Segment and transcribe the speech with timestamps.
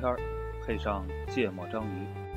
[0.00, 0.18] 天儿，
[0.64, 2.29] 配上芥末章鱼。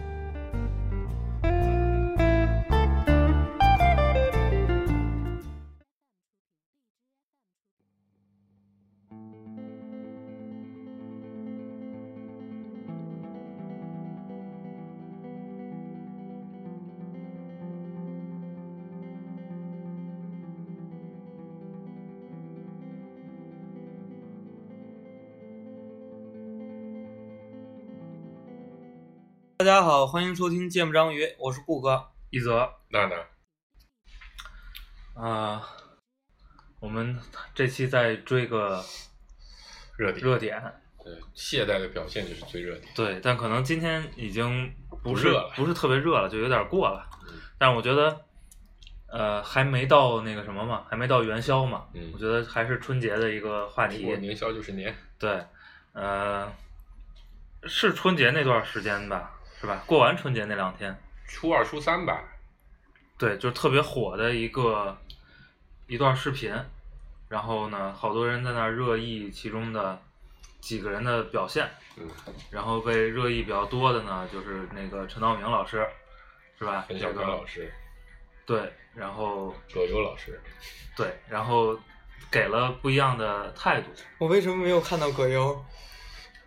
[30.13, 32.71] 欢迎收听《芥末章鱼》，我是顾哥一泽。
[32.90, 33.26] 娜娜，
[35.20, 35.67] 啊、
[36.80, 37.20] 我们
[37.55, 38.80] 这期再追个
[39.98, 40.62] 热点，热点，
[41.04, 42.94] 对，懈怠的表现就是最热点。
[42.94, 44.71] 对，但可能今天已经
[45.02, 47.09] 不是不热了不是特别热了，就有点过了。
[47.27, 48.26] 嗯但是我觉得，
[49.07, 51.87] 呃，还没到那个什么嘛，还没到元宵嘛。
[51.96, 54.15] 嗯我觉得还是春节的一个话题过。
[54.18, 55.43] 年宵就是年，对，
[55.93, 56.54] 呃，
[57.63, 59.32] 是春节那段时间吧，
[59.63, 59.81] 是吧？
[59.87, 60.93] 过完春节那两天，
[61.25, 62.21] 初二、初三吧。
[63.17, 64.97] 对，就是特别火的一个
[65.88, 66.53] 一段视频，
[67.29, 69.97] 然后呢，好多人在那儿热议其中的
[70.59, 72.06] 几个人的表现，嗯，
[72.51, 75.88] 然后被热议比较多的呢，就是那个陈道明老师，
[76.59, 76.84] 是吧？
[76.89, 77.72] 陈小这个刚老师、
[78.45, 80.41] 对，然后葛优老师，
[80.97, 81.79] 对，然后
[82.29, 85.66] 给了不一样的态度，我为什么没有看到葛优？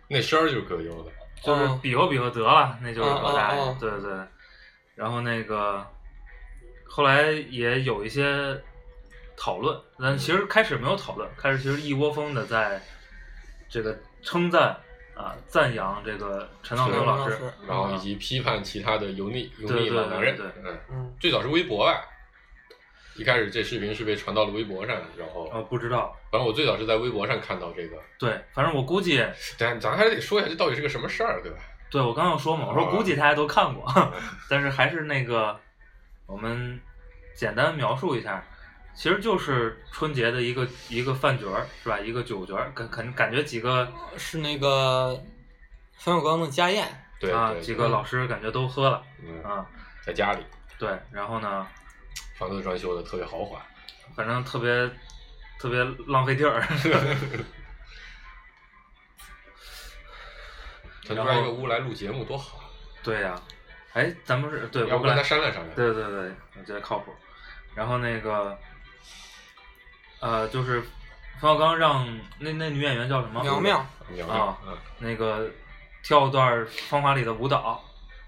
[0.07, 1.11] 那声儿就是葛优的。
[1.41, 4.11] 就是哦比划比划得了，那就是哦葛大对对。
[4.95, 5.85] 然后那个
[6.87, 8.59] 后来也有一些
[9.37, 12.81] 讨论，但其实开始没有讨论，开始其实一窝蜂的在
[13.69, 14.75] 这个称赞
[15.15, 20.35] 啊赞扬这个陈道明老师然后以及批判其他的油腻油腻老男人。
[20.35, 22.03] 对对嗯，嗯，最早是微博吧。
[23.17, 27.97] 一开始这视频是被传到了微博上，然后啊不知道，反正我最早是在微博上看到这个。
[28.19, 29.23] 对，反正我估计，
[29.57, 31.57] 咱咱还得说一下这到底是个什么事儿，对吧？
[31.89, 33.85] 对我刚要说嘛，我说哦估计大家都看过，
[34.49, 35.59] 但是还是那个
[36.25, 36.79] 我们
[37.35, 38.43] 简单描述一下。
[38.93, 41.99] 其实就是春节的一个一个饭局儿，是吧？
[41.99, 45.15] 一个酒局儿，感感感觉几个是那个
[45.99, 46.87] 冯小刚的家宴，
[47.19, 49.63] 对啊，对几个老师感觉都喝了嗯，啊，
[50.03, 50.39] 在家里，
[50.79, 51.67] 对，然后呢，
[52.37, 53.61] 房子装修的特别豪华。
[54.15, 54.89] 反正特别
[55.59, 56.61] 特别浪费地儿，
[61.05, 62.59] 腾出来一个屋来录节目多好，
[63.03, 63.39] 对呀、
[63.93, 65.75] 哎，咱们是对，要不跟他商量商量。
[65.75, 67.13] 对对对，我觉得靠谱。
[67.75, 68.57] 然后那个，
[70.19, 70.81] 呃，就是
[71.39, 72.07] 冯小刚让
[72.39, 73.43] 那那女演员叫什么？
[73.43, 75.49] 苗苗，苗啊苗，嗯，那个
[76.01, 77.83] 跳段《芳华》里的舞蹈，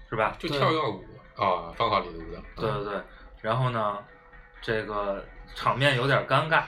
[0.08, 0.36] 是吧？
[0.38, 1.04] 就跳一段舞
[1.36, 2.40] 啊，芳华里的舞蹈。
[2.56, 3.02] 对对对。
[3.40, 3.98] 然后呢，
[4.60, 5.24] 这个
[5.54, 6.62] 场面有点尴尬。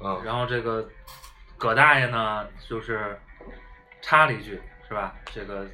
[0.00, 0.86] 嗯，然后这个
[1.56, 3.18] 葛大爷呢，就是
[4.02, 5.14] 插了一句，是吧？
[5.26, 5.66] 这个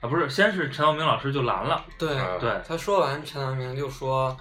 [0.00, 4.36] 啊，不是，先是陈道明老师就拦了，对，啊对，他说完，陈道明就说，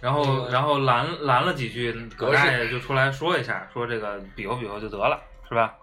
[0.00, 5.74] 然后然后拦拦了几句，葛大爷就出来说一下，说这个比划比划就得了，是吧？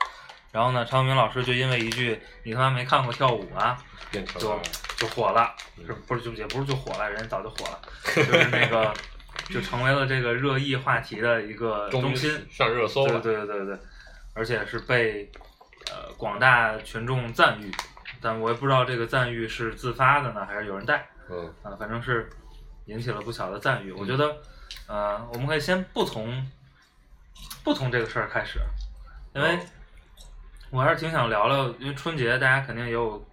[0.57, 3.77] 然后呢，陈道明老师就因为一句“你他妈没看过跳舞啊”，
[4.11, 4.19] 就
[4.97, 5.53] 就火了，
[6.07, 7.79] 不是就也不是就火了，人家早就火了，
[8.15, 8.91] 就是那个
[9.53, 12.43] 就成为了这个热议话题的一个中心。
[12.49, 13.21] 上热搜对了。
[13.21, 13.79] 对对对对，
[14.33, 15.31] 而且是被
[15.91, 17.71] 呃广大群众赞誉，
[18.19, 22.27] 但我也不知道这个赞誉是自发的呢，还是有人带嗯啊，反正是
[22.85, 23.91] 引起了不小的赞誉。
[23.91, 24.35] 我觉得，
[24.87, 26.49] 呃，我们可以先不从
[27.63, 28.59] 不从这个事儿开始，
[29.35, 29.59] 因为哦
[30.69, 33.23] 我还是挺想聊聊，因为春节大家肯定也有，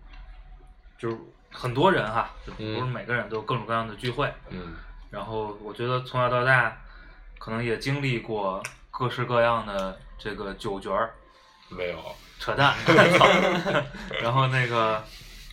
[0.99, 1.17] 就是
[1.51, 4.75] 很多人哈，就不是嗯每个人都有各种各样的聚会，嗯
[5.11, 6.77] 然后我觉得从小到大，
[7.39, 11.11] 可能也经历过各式各样的这个酒局儿，
[11.69, 11.99] 没有。
[12.41, 12.75] 扯淡。
[14.21, 15.03] 然后那个，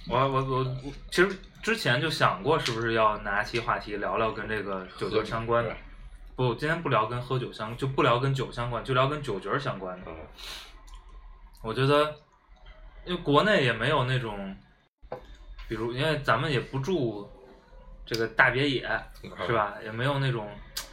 [0.09, 1.29] 我我我我其实
[1.61, 5.73] 之前就想过，是不是要拿期话题聊聊跟这个酒局相关的。
[6.35, 10.05] 不，今天不聊跟喝酒相，就不聊跟酒相关，就聊跟酒局儿相关的。
[10.07, 10.15] 嗯
[11.61, 12.15] 我觉得，
[13.05, 14.55] 因为国内也没有那种，
[15.67, 17.29] 比如因为咱们也不住
[18.05, 18.81] 这个大别野，
[19.45, 19.53] 是？
[19.53, 19.75] 吧？
[19.83, 20.49] 也没有那种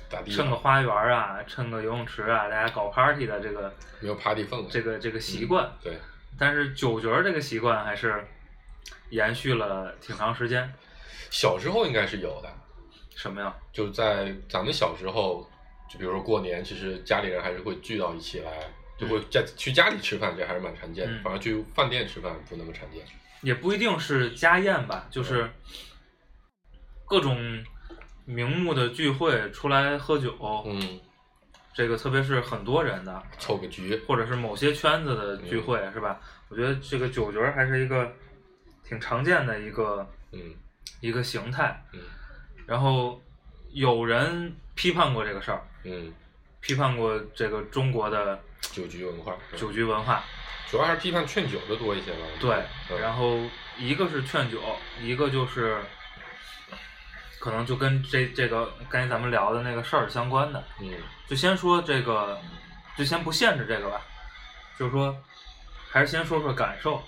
[0.08, 0.30] 咋地？
[0.30, 4.68] 趁个花园啊，趁个游泳池啊，大家搞 party 的这个没有 party 氛围。
[4.70, 5.64] 这个这个习惯。
[5.64, 5.98] 嗯对，
[6.38, 8.24] 但是酒局这个习惯还是
[9.10, 10.70] 延续了挺长时间。
[11.30, 12.48] 小时候应该是有的，
[13.16, 13.54] 什么呀？
[13.72, 15.48] 就在咱们小时候，
[15.90, 18.50] 就比如说过年，其实家里人还是会聚到一起来，
[18.98, 21.12] 就会在去家里吃饭，这还是蛮常见的。
[21.12, 23.02] 嗯反而去饭店吃饭不那么常见。
[23.42, 25.48] 也不一定是家宴吧，就是
[27.06, 27.64] 各种
[28.24, 30.36] 名目的聚会出来喝酒，
[30.66, 30.98] 嗯，
[31.72, 36.20] 这个特别是很多人的，凑个局，或者是某些圈子的聚会，是吧？
[36.48, 38.12] 我觉得这个酒局儿还是一个
[38.82, 40.54] 挺常见的一个嗯
[41.00, 41.80] 一个形态。
[41.92, 42.00] 嗯
[42.66, 43.22] 然后
[43.70, 46.12] 有人批判过这个事儿，嗯，
[46.60, 50.24] 批判过这个中国的酒局文化，嗯酒局文化。
[50.70, 52.18] 主要还是批判劝酒的多一些吧。
[52.38, 53.40] 对，嗯然后
[53.78, 54.60] 一个是劝酒，
[55.00, 55.82] 一个就是
[57.38, 60.62] 可能就跟这这个刚才咱们聊的那个事儿相关的。
[60.80, 60.92] 嗯
[61.26, 62.38] 就先说这个，
[62.96, 64.00] 就先不限制这个吧，
[64.78, 65.16] 就是说，
[65.90, 67.02] 还是先说说感受，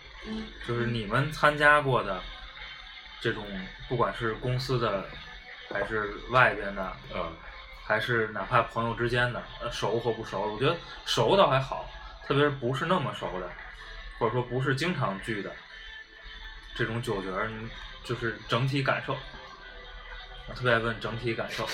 [0.67, 2.20] 就是你们参加过的
[3.20, 3.44] 这种，
[3.88, 5.06] 不管是公司的，
[5.70, 7.32] 还是外边的，啊
[7.90, 11.90] 还是哪怕朋友之间的，呃熟或不熟，我觉得熟倒还好，
[12.25, 13.50] 特别是不是那么熟的，
[14.16, 15.52] 或者说不是经常聚的
[16.76, 17.50] 这种酒局儿，
[18.04, 19.16] 就是整体感受。
[20.46, 21.69] 我特别爱问整体感受，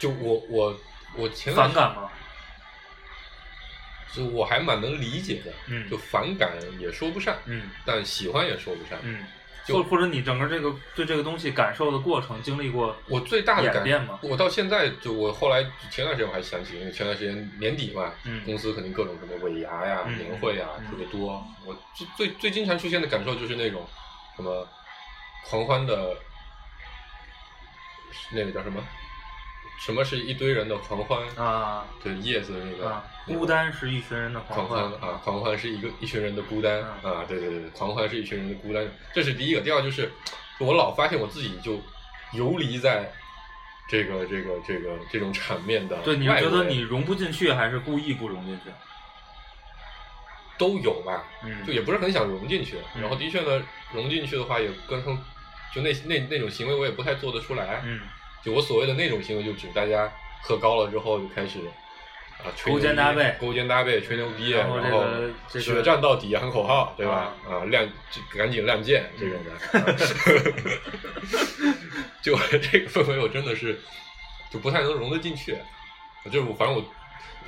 [0.00, 0.80] 就我我
[1.14, 2.10] 我前段反感吗？
[4.12, 6.50] 就我还蛮能理解的，嗯就反感
[6.80, 8.98] 也说不上，嗯但喜欢也说不上。
[9.02, 21.42] 嗯，就或或者你整个这个对这个东西感受的过程经历过，我最大的感演变吗我到现在就我后来前段时间我还想起，因为前段时间年底嘛，嗯公司肯定各种什么尾牙呀、嗯年会呀、嗯特别多。
[21.64, 23.86] 我最最最经常出现的感受就是那种
[24.36, 24.68] 什么
[25.48, 26.16] 狂欢的，
[28.32, 28.82] 那个叫什么？
[29.78, 31.26] 什么是一堆人的狂欢？
[31.36, 39.60] 啊对，叶子那个、啊，那个孤单是一群人的狂欢啊，狂欢是一个一群人的孤单、嗯啊，对对对，狂欢是一群人的孤单，这是第一个。
[39.60, 40.10] 第二就是，
[40.58, 41.80] 我老发现我自己就
[42.32, 43.12] 游离在
[43.88, 48.70] 这个这个这个这种场面的对，你是觉得你融不进去，还是故意不融进去？
[50.56, 52.78] 都有吧，嗯，就也不是很想融进去。
[52.94, 55.18] 嗯然后的确呢，融进去的话也跟他们
[55.74, 57.82] 就那那那种行为我也不太做得出来。
[57.84, 58.00] 嗯
[58.44, 60.12] 就我所谓的那种行为，就指大家
[60.42, 61.60] 喝高了之后就开始
[62.38, 64.78] 啊吹勾肩搭背勾肩搭背吹牛逼，然后
[65.48, 67.32] 血战到底喊口号，对吧？
[67.48, 69.50] 啊，亮就赶紧亮剑这种的，
[72.22, 73.80] 就这个氛围我真的是
[74.50, 75.56] 就不太能融得进去。
[76.26, 76.84] 就是我反正我，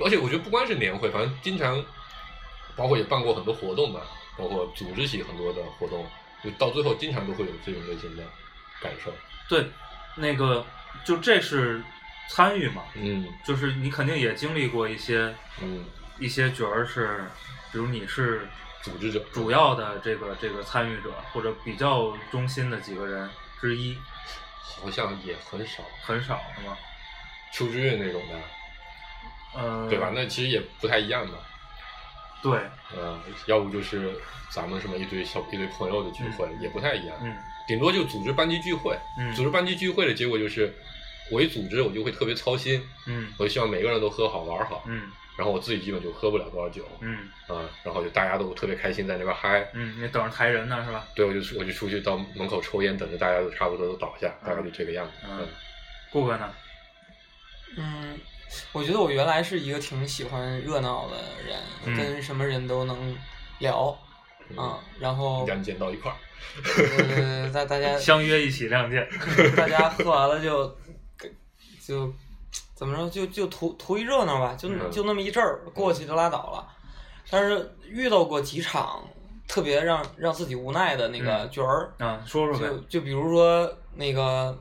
[0.05, 1.83] 而且我觉得不光是年会，反正经常
[2.75, 4.01] 包括也办过很多活动吧，
[4.37, 6.05] 包括组织起很多的活动，
[6.43, 8.21] 就到最后经常都会有这种类型的
[8.79, 9.11] 感受。
[9.49, 9.65] 对，
[10.17, 10.65] 那个
[11.05, 11.81] 就这是
[12.29, 15.85] 参与嘛，嗯就是你肯定也经历过一些嗯，
[16.19, 17.23] 一些角儿是，
[17.71, 18.47] 比如你是
[18.81, 23.29] 组织者主要的这个这个参与者，或者比较中心的几个人
[23.61, 23.97] 之一，
[24.61, 26.77] 好像也很少，很少是吗？
[27.53, 28.39] 邱志韵那种的，
[29.55, 30.11] 嗯，对吧？
[30.13, 31.35] 那其实也不太一样嘛。
[32.41, 32.59] 对，
[32.95, 34.13] 嗯，要不就是
[34.49, 37.17] 咱们什么一堆小一堆朋友的聚会，也不太一样。
[37.21, 37.35] 嗯
[37.67, 40.73] 顶多就组织班级聚会，嗯组织班级聚会的结果就是，
[41.31, 51.05] 我一组织我就会特别操心，嗯我就希望每个人都喝好玩好，嗯然后我自己基本就喝不了多少酒，嗯啊、然后就大家都特别开心在那边嗨，嗯，你等着抬人呢是吧？
[51.13, 55.11] 对，我就出我就出去到门口抽烟，等着大家都差不多都倒下，大概就这个样子。
[55.29, 55.47] 嗯
[56.09, 56.51] 顾哥呢？
[57.75, 58.17] 嗯，
[58.71, 63.15] 我觉得我原来是一个挺喜欢热闹的人，嗯跟什么人都能
[63.59, 63.95] 聊
[64.49, 66.15] 嗯啊、然后两捡到一块儿，
[67.15, 69.07] 呃，大大家 相约一起亮剑。
[69.55, 70.75] 大家喝完了就
[71.85, 72.13] 就
[72.75, 76.67] 怎么说，就就图图一热闹吧，就嗯就那么一阵儿，过去就拉倒了。
[77.29, 79.03] 但是遇到过几场
[79.47, 82.77] 特别让让自己无奈的那个嗯角儿，啊，说说呗就。
[82.87, 84.57] 就比如说那个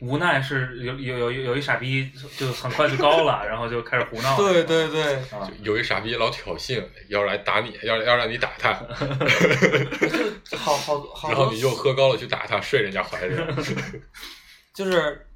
[0.00, 4.36] 无奈是有有有有一傻逼就很快就高了，然后就开始胡闹。
[4.36, 8.72] 对对对，啊，有一傻逼老挑衅，要来打你，要要让你打他，
[10.44, 13.34] 就好好好多然后你又喝高了去打他，睡人家怀里。
[14.72, 15.26] 就是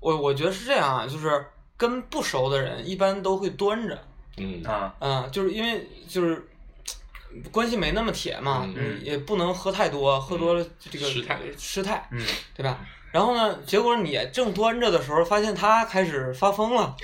[0.00, 1.46] 我我觉得是这样啊，就是
[1.78, 3.98] 跟不熟的人一般都会端着，
[4.36, 6.46] 嗯啊，啊、就是因为就是
[7.50, 8.68] 关系没那么铁嘛，
[9.02, 12.22] 也不能喝太多，喝多了这个失态失态，嗯
[12.54, 12.78] 对吧？
[13.12, 16.94] 然后呢，结果你正端着的时候，发现他开始发疯了，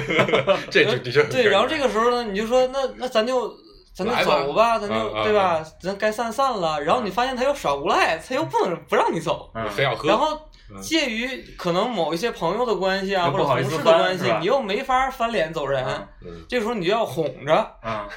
[0.70, 3.54] 这就的确对，然后这个时候呢，你就说那那咱就。
[3.94, 5.62] 咱就走吧，咱就、对吧？
[5.78, 6.82] 咱该散散了。
[6.82, 9.52] 然后你发现他又耍无赖，他又不能不让你走。
[9.76, 10.34] 非要喝，然后
[10.70, 15.84] 嗯介于可能某一些朋友的关系啊，或者同事的关系你又没法翻脸走人。
[16.48, 18.08] 这时候你就要哄着，嗯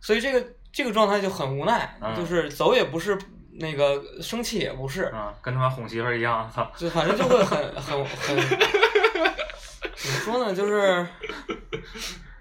[0.00, 3.16] 所以这个这个状态就很无奈，嗯就是走也不是，
[3.60, 6.70] 那个生气也不是，嗯，跟他妈哄媳妇儿一样，操。
[6.76, 8.36] 就反正就会很很很，
[9.94, 11.06] 怎么说呢，就是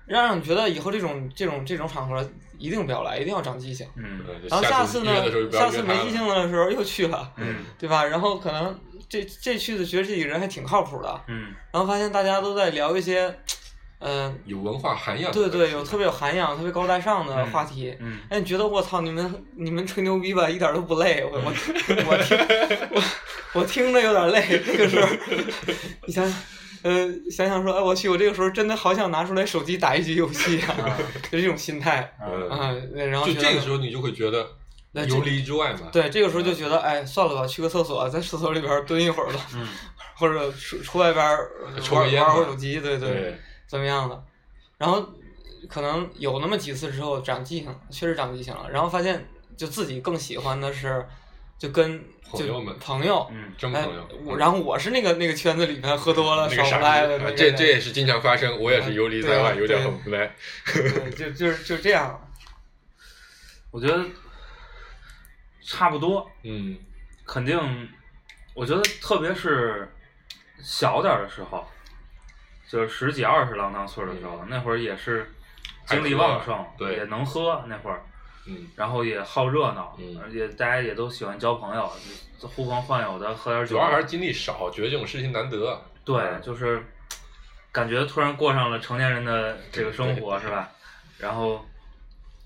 [0.06, 3.88] 让让你觉得以后这种这种这种场合一定不要来，一定要长记性。
[3.96, 5.12] 嗯然后下次次呢
[5.52, 8.04] 下次没记性的时候又去了，嗯对吧？
[8.06, 13.40] 然后可能这这去的觉得这几个人还挺靠谱的，嗯然后发现大家都在聊一些，
[14.00, 17.94] 嗯、有文化涵养对对，有特别有涵养、特别高大上的话题。
[18.00, 21.22] 嗯哎，你觉得我操，你们你们吹牛逼吧，一点都不累。
[21.24, 21.52] 我我
[22.10, 22.38] 我听
[22.92, 23.04] 我
[23.54, 24.62] 我听着有点累。
[24.66, 25.08] 这个时候，
[26.08, 26.40] 你想想，
[26.84, 30.98] 呃，想想说，哎，我去，我这个时候真的好想拿出来手机打一局游戏啊，
[31.30, 32.74] 就这种心态嗯，啊。
[32.96, 34.48] 然后就这个时候你就会觉得
[34.94, 39.68] 游离之外嘛，对，这个时候就觉得，哎，算了吧，去个厕所，在厕所里边蹲一会儿吧，嗯
[40.16, 41.50] 或者出出外边儿
[41.82, 43.10] 抽个玩烟玩会儿手机，对对。
[43.10, 44.24] 对，怎么样的，
[44.80, 45.08] 然后
[45.70, 51.08] 可能有那么几次之后长记性了，确实长记性了，然后发现就自己更喜欢的是
[51.60, 60.36] 就跟就朋友们朋友，嗯哎真朋友，，我然后我是那个那个圈子里面喝多了耍那个傻逼不来的这这也是经常发生，我也是游离在外，有点对很无奈。
[60.66, 62.20] 对就就是就这样，
[63.70, 64.04] 我觉得
[65.62, 66.76] 差不多，嗯
[67.26, 67.60] 肯定，
[68.56, 69.94] 我觉得特别是
[70.64, 71.68] 小点儿的时候，
[72.70, 75.34] 就是十几二十郎当岁的时候，那会儿也是
[75.88, 76.98] 精力旺盛，对。
[76.98, 78.04] 也能喝那会儿，
[78.46, 78.68] 嗯。
[78.76, 80.22] 然后也好热闹，嗯。
[80.24, 81.92] 而且大家也都喜欢交朋友，
[82.40, 85.82] 就呼朋唤友的喝点酒，主要还是精力少，觉得这种事情难得。
[86.06, 86.42] 对，嗯。
[86.44, 86.86] 就是
[87.72, 90.70] 感觉突然过上了成年人的这个生活，是吧？
[91.18, 91.66] 然后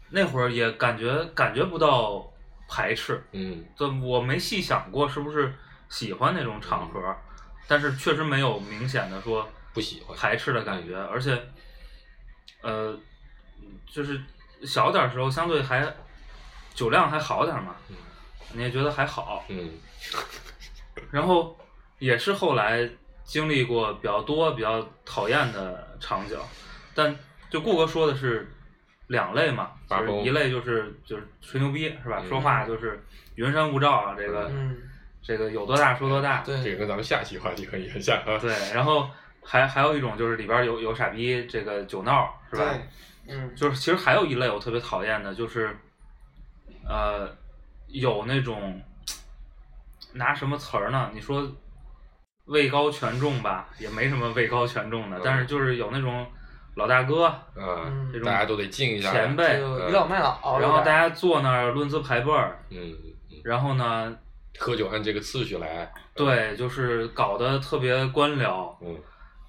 [0.09, 2.25] 那会儿也感觉感觉不到
[2.69, 3.65] 排斥，嗯。
[3.75, 5.53] 这我没细想过是不是
[5.89, 7.13] 喜欢那种场合，
[7.67, 10.17] 但是确实没有明显的说不喜欢。
[10.17, 11.41] 排斥的感觉，而且，
[12.61, 12.97] 呃，
[13.85, 14.21] 就是
[14.63, 15.93] 小点儿时候相对还
[16.73, 17.95] 酒量还好点儿嘛，嗯。
[18.55, 19.71] 你也觉得还好，嗯。
[21.09, 21.57] 然后
[21.97, 22.87] 也是后来
[23.23, 26.37] 经历过比较多比较讨厌的场景，
[26.93, 27.15] 但
[27.49, 28.47] 就顾哥说的是
[29.07, 32.19] 两类嘛，就是一类就是就是吹牛逼是吧？
[32.21, 32.29] 嗯。
[32.29, 33.03] 说话就是
[33.35, 34.77] 云山雾罩啊，这个、嗯，
[35.23, 38.37] 这个有多大说多大，对，这个跟咱们下期话题很很像啊。
[38.39, 39.09] 对，然后
[39.45, 42.63] 还还有一种就是里边有有傻逼这个酒闹是吧？
[43.27, 45.75] 嗯，就是其实还有一类我特别讨厌的，就是
[46.87, 47.29] 呃
[47.87, 48.81] 有那种
[50.13, 51.09] 拿什么词儿呢？
[51.13, 51.49] 你说
[52.45, 56.25] 位高权重吧，也没什么位高权重的，嗯但是就是有那种
[56.75, 62.31] 老大哥、啊嗯，这种大家都得敬一下前辈，就倚老卖老，然后大家坐那儿论资排辈
[62.71, 62.93] 嗯
[63.43, 64.13] 然后呢，
[64.57, 65.91] 喝酒按这个次序来。
[66.15, 68.73] 对，就是搞得特别官僚。
[68.81, 68.97] 嗯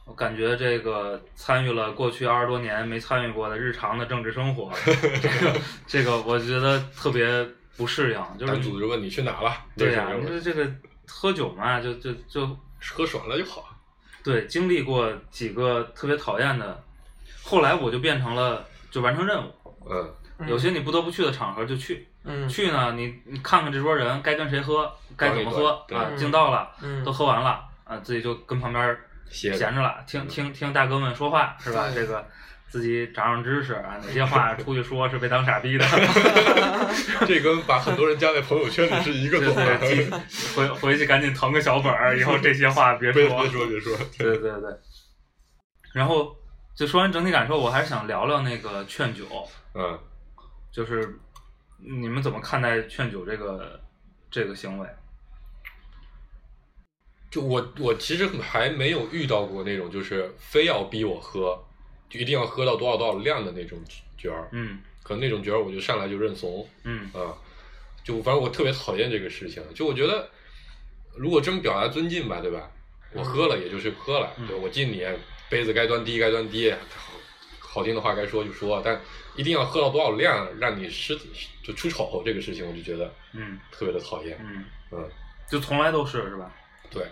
[0.04, 7.26] 我感觉这个参与了过去二十多年没参与过的日常的政治生活， 这个这个我觉得特别
[7.76, 9.52] 不适应，就是组织问你去哪了？
[9.76, 10.70] 对呀、这种你说这个
[11.06, 12.46] 喝酒嘛，就就就
[12.92, 13.70] 喝爽了就好。
[14.22, 16.82] 对，经历过几个特别讨厌的，
[17.42, 19.52] 后来我就变成了就完成任务，
[19.90, 28.96] 嗯嗯有些你不得不去的场合就去，嗯去呢你你看看这桌人该跟谁喝，该怎么喝啊，嗯敬到了嗯都喝完了啊，自己就跟旁边
[29.30, 31.90] 闲着了，听听听大哥们说话是吧？
[31.94, 32.24] 这个
[32.68, 35.86] 自己长长知识啊，哪些话 出去说是被当傻逼的，
[37.26, 39.76] 这跟把很多人加在朋友圈里是一个对做法。
[39.78, 40.10] 对，
[40.56, 43.42] 回回去赶紧腾个小本儿，以后这些话别 别说。
[43.42, 43.96] 别说别说。
[44.18, 44.70] 对对对。
[45.92, 46.36] 然后
[46.74, 49.24] 就说完整体感受，我还是想聊聊那个劝酒，
[49.74, 49.96] 嗯，
[50.72, 51.16] 就是
[51.78, 53.80] 你们怎么看待劝酒这个
[54.30, 54.88] 这个行为？
[57.34, 61.60] 就我我其实还没有遇到过那种就是非要逼我喝，
[62.08, 63.76] 就一定要喝到多少多少量的那种
[64.16, 64.48] 角儿。
[64.52, 67.34] 嗯可能那种角儿我就上来就认怂嗯啊，
[68.04, 69.60] 就反正我特别讨厌这个事情。
[69.74, 70.30] 就我觉得，
[71.16, 72.70] 如果真表达尊敬吧，对吧？
[73.12, 75.04] 我喝了也就是喝了，嗯对我敬你，
[75.50, 77.10] 杯子该端低该端低，好
[77.58, 79.00] 好听的话该说就说，但
[79.34, 81.18] 一定要喝到多少量让你失
[81.64, 84.38] 就出丑这个事情，我就觉得嗯特别的讨厌。
[84.40, 85.10] 嗯，嗯，
[85.50, 86.54] 就从来都是是吧？
[86.88, 87.04] 对。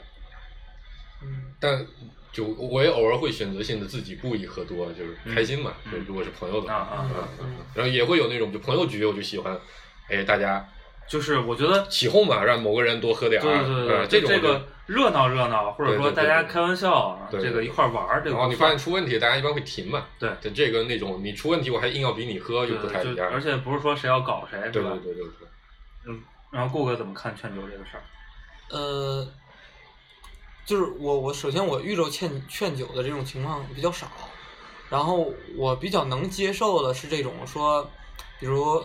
[1.25, 1.87] 嗯但
[2.33, 5.73] 就我也偶尔会选择性的自己故意喝多，就是开心嘛。
[5.85, 9.57] 嗯就如果是朋友的话，啊啊嗯嗯嗯然后也会有那种就朋友局，我就喜欢，
[10.09, 10.67] 哎，大家
[11.07, 11.87] 就是我觉得。
[11.89, 13.45] 起哄嘛，让某个人多喝点儿，
[14.09, 20.07] 对对对这个热闹热闹，或者说大家对对对开玩笑啊，对对对这个一块儿玩儿，这个然后你发现出问题，大家一般会停嘛。
[20.19, 23.31] 对就这个那种你出问题，我还硬要比你喝，就不太一样。
[23.31, 25.13] 而且不是说谁要搞谁，对是吧对？
[25.13, 25.49] 对对对，
[26.07, 28.03] 嗯，然后顾哥怎么看劝酒这个事儿？
[28.71, 29.27] 呃，
[30.65, 34.07] 就是我我首先我遇着劝劝酒的这种情况比较少，
[34.89, 37.89] 然后我比较能接受的是这种说，
[38.39, 38.83] 比如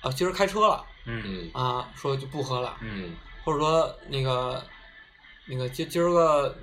[0.00, 4.62] 啊今儿开车了嗯嗯啊，说就不喝了，嗯嗯或者说那个
[5.46, 6.54] 那个今今儿个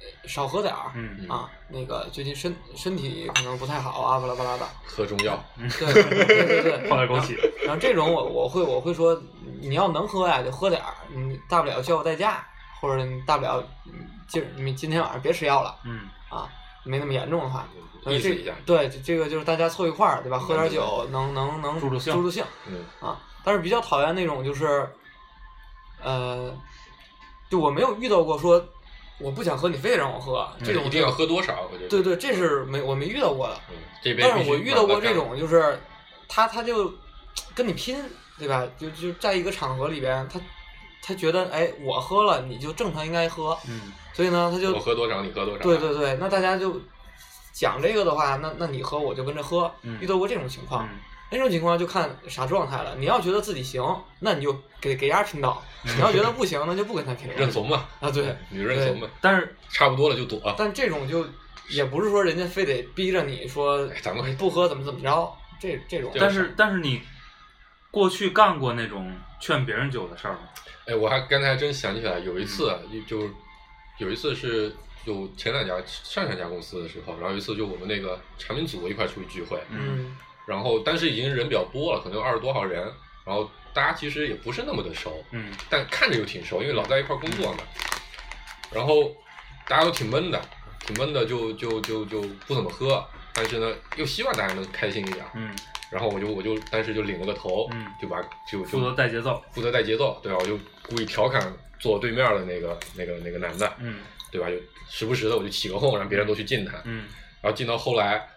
[0.00, 0.92] 呃少喝点儿。
[0.94, 7.38] 嗯嗯啊，那个最近身身体可能不太好啊，巴拉巴拉的，喝中药，对对对对， 放点枸杞。
[7.64, 9.20] 然后这种我我会我会说，
[9.60, 12.44] 你要能喝呀就喝点儿，你大不了叫个代驾，
[12.80, 13.92] 或者你大不了嗯
[14.26, 16.48] 今你今天晚上别吃药了嗯啊，
[16.84, 17.66] 没那么严重的话，
[18.06, 20.38] 意思一下，对这这个就是大家凑一块儿，对吧？
[20.38, 23.20] 喝点酒能能能助助兴助助兴嗯啊。
[23.42, 24.88] 但是比较讨厌那种就是，
[26.02, 26.56] 呃，
[27.50, 28.64] 就我没有遇到过说
[29.18, 31.68] 我不想喝，你非得让我喝这种一定要喝多少？
[31.72, 33.58] 我觉得对对，这是没我没遇到过的。
[33.70, 35.78] 嗯，这边但是我遇到过这种，就是
[36.28, 36.92] 他他就
[37.54, 37.98] 跟你拼，
[38.38, 38.64] 对吧？
[38.78, 40.38] 就就在一个场合里边，他
[41.02, 43.92] 他觉得哎，我喝了你就正常应该喝，嗯。
[44.12, 46.80] 所以呢，他就我喝多少你喝多少，对对对，那大家就
[47.52, 49.72] 讲这个的话，那那你喝我就跟着喝。
[49.82, 49.98] 嗯。
[50.00, 50.98] 遇到过这种情况，嗯。
[51.32, 52.96] 那种情况就看啥状态了。
[52.96, 53.82] 你要觉得自己行，
[54.18, 57.34] 那你就给给丫拼倒；你要觉得不行，那就不跟他拼了。
[57.34, 58.36] 认怂嘛，啊，对。
[58.50, 60.54] 你就认怂嘛，但是差不多了就躲。
[60.58, 61.24] 但这种就
[61.68, 67.00] 也不是说人家非得逼着你说哎咱们你不喝怎么怎么着，这这种但是但是你
[67.92, 70.40] 过去干过那种劝别人酒的事儿吗？
[70.86, 73.28] 哎，我还刚才还真想起来，有一次啊嗯就
[73.98, 80.16] 有一次是有前两家上上家公司的时候，然后有一次就我们那个产品组一块出去聚会，嗯
[80.46, 82.82] 然后当时已经人比较多了，可能有二十多号人，
[83.24, 87.58] 然后大家其实也不是那么的熟，嗯但看着又挺熟，因为老在一块工作嘛。
[88.72, 89.14] 然后
[89.66, 90.40] 大家都挺闷的，
[90.86, 95.24] 挺闷的就，就就就不怎么喝，但是呢，又希望大家能开心一点。
[95.34, 95.54] 嗯
[95.90, 98.20] 然后我就我就当时就领了个头，嗯就把
[98.50, 99.42] 就负责带节奏。
[99.52, 100.38] 负责带节奏，对吧？
[100.40, 104.48] 我就故意调侃坐我对面的那个那个那个男的，嗯对吧？
[104.48, 104.56] 就
[104.88, 106.80] 时不时的我就起个哄，让别人都去进他。
[106.84, 107.06] 嗯
[107.42, 108.28] 然后进到后来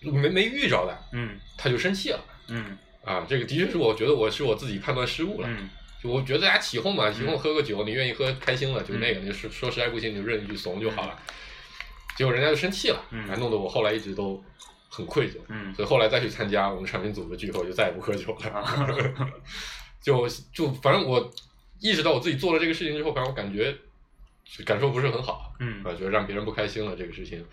[0.00, 2.20] 没没遇着的，嗯他就生气了。
[2.48, 5.48] 嗯啊，这个的确是我觉得我是我自己判断失误了。
[5.50, 5.70] 嗯
[6.02, 11.16] 就我觉得大家起哄嘛，起哄嗯喝个酒，你愿意喝开心了，就那个，你说说实在不行，你就认一句怂就好了。
[12.16, 14.42] 结果人家就生气了，嗯还弄得我后来一直都
[14.92, 15.38] 很愧疚。
[15.48, 18.50] 嗯所以后来再去参加我们产品组的聚会，我就再也不喝酒了。
[18.50, 19.32] 啊
[20.02, 21.32] 就就反正我
[21.80, 23.74] 意识到我自己做了这个事情之后，反正我感觉
[24.64, 25.54] 感受不是很好。
[25.60, 27.44] 嗯啊，觉得让别人不开心了，这个事情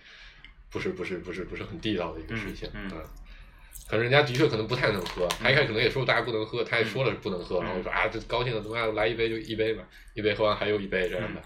[0.69, 2.69] 不是不是不是不是很地道的一个事情。
[2.73, 2.91] 嗯
[3.87, 11.41] 可能人家的确可能不太能喝，他一开始可能也说大家不能喝，他也说了不能喝，嗯然后我说啊，这高兴了，怎么样，来一杯就一杯吧，一杯喝完还有一杯这样的，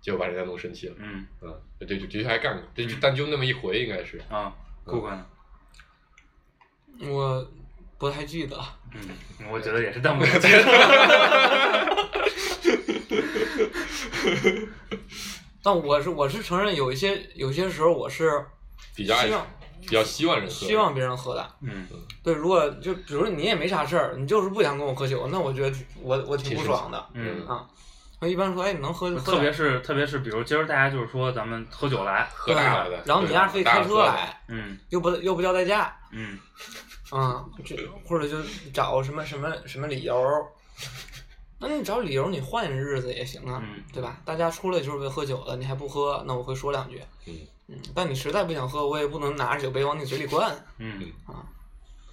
[0.00, 0.94] 结果把人家弄生气了。
[0.98, 4.20] 嗯嗯，对，就的确还干过，这但就那么一回，应该是。
[4.28, 4.54] 啊，
[4.90, 5.26] 顾客呢？
[7.08, 7.46] 我
[7.98, 8.56] 不太记得。
[8.94, 9.00] 嗯，
[9.50, 10.70] 我觉得也是但不了解的。
[15.62, 18.42] 但我是我是承认有一些有些时候我是
[18.94, 19.46] 比较爱希望
[19.80, 21.54] 比较希望人喝，希望别人喝的。
[21.62, 21.86] 嗯
[22.22, 27.06] 对，如果就比如说你也没啥事儿，你就是不想跟我喝酒，那我觉得我我挺不爽的。
[27.14, 27.46] 嗯。
[27.46, 27.66] 啊，
[28.20, 29.50] 我一般说，哎，你能喝就喝特别。
[29.50, 33.02] 是特别是，比如今儿大家就是说咱们喝酒来，喝大了的。
[33.06, 36.38] 然后你丫非开车来，嗯又不又不叫代驾，嗯
[37.10, 38.36] 啊，这或者就
[38.72, 40.14] 找什么什么什么理由，
[41.58, 44.18] 那你找理由你换日子也行啊，嗯对吧？
[44.24, 47.02] 大家出来就是为喝酒的，你还不喝，那我会说两句。
[47.26, 47.34] 嗯
[47.68, 50.54] 嗯，但你实在不想喝，我也不能拿着酒杯往你嘴里灌。
[50.78, 51.40] 嗯啊，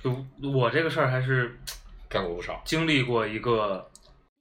[0.02, 0.16] 就
[0.48, 1.60] 我这个事儿还是
[2.08, 3.90] 干过不少经历过一个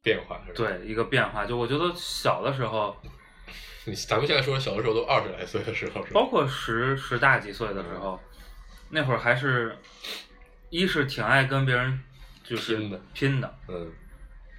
[0.06, 0.54] 变化，是吧？
[0.54, 2.96] 对一个变化，就我觉得小的时候，
[3.86, 6.00] 你咱们现在说小的时候都二十来岁的时候？
[6.12, 8.20] 包括十十大几岁的时候，
[8.90, 9.76] 那会儿还是，
[10.70, 12.00] 一是挺爱跟别人
[12.44, 13.90] 就是拼的拼的，嗯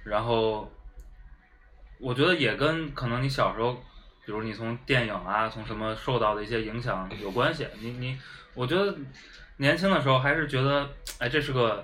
[0.04, 0.70] 然后
[1.98, 3.72] 我觉得也跟可能你小时候，
[4.26, 7.66] 比如你从电影啊，从什么受到的一些影响有关系。
[7.80, 8.18] 你你，
[8.52, 8.94] 我觉得
[9.56, 11.82] 年轻的时候还是觉得，哎，这是个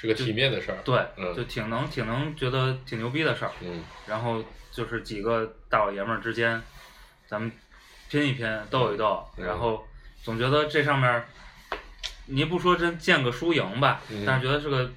[0.00, 0.78] 是个体面的事儿。
[0.84, 3.50] 对，嗯就挺能挺能觉得挺牛逼的事儿。
[3.62, 6.62] 嗯然后就是几个大老爷们儿之间，
[7.26, 7.50] 咱们
[8.08, 9.84] 拼一拼，斗一斗，嗯然后
[10.22, 11.26] 总觉得这上面儿，
[12.26, 14.88] 你不说真见个输赢吧，嗯但是觉得是个，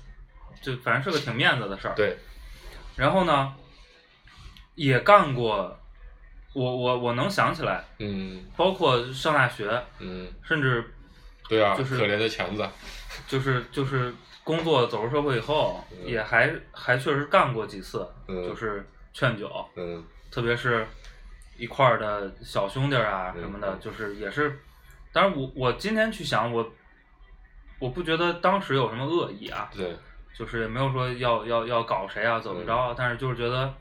[0.61, 1.95] 就反正是个挺面子的事儿。
[1.95, 2.15] 对，
[2.95, 3.55] 然后呢，
[4.75, 5.79] 也干过，
[6.53, 10.93] 我我我能想起来，嗯包括上大学，嗯，甚至
[11.49, 12.69] 对啊，就是可怜的强子，
[13.27, 16.05] 就是就是工作走入社会以后，嗯。
[16.05, 18.43] 也还还确实干过几次，嗯。
[18.47, 20.03] 就是劝酒，嗯。
[20.31, 20.87] 特别是
[21.57, 23.41] 一块儿的小兄弟啊嗯。
[23.41, 24.59] 什么的，嗯就是也是，
[25.11, 26.71] 当然我我今天去想，我
[27.79, 29.95] 我不觉得当时有什么恶意啊，对，
[30.37, 33.73] 就是也没有说要要要搞谁啊怎么着但是就是觉得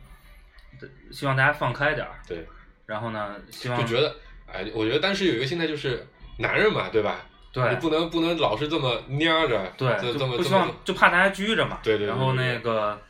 [1.13, 2.47] 希望大家放开点儿，对，
[2.87, 6.05] 然后呢，希望就觉得，哎，我觉得当时有一个心态就是
[6.39, 7.21] 男人嘛，对吧？
[7.53, 11.79] 对你不能不能老是这么蔫着，对，这就这么不希望就怕大家拘着嘛。
[11.83, 13.01] 对对对然后那个，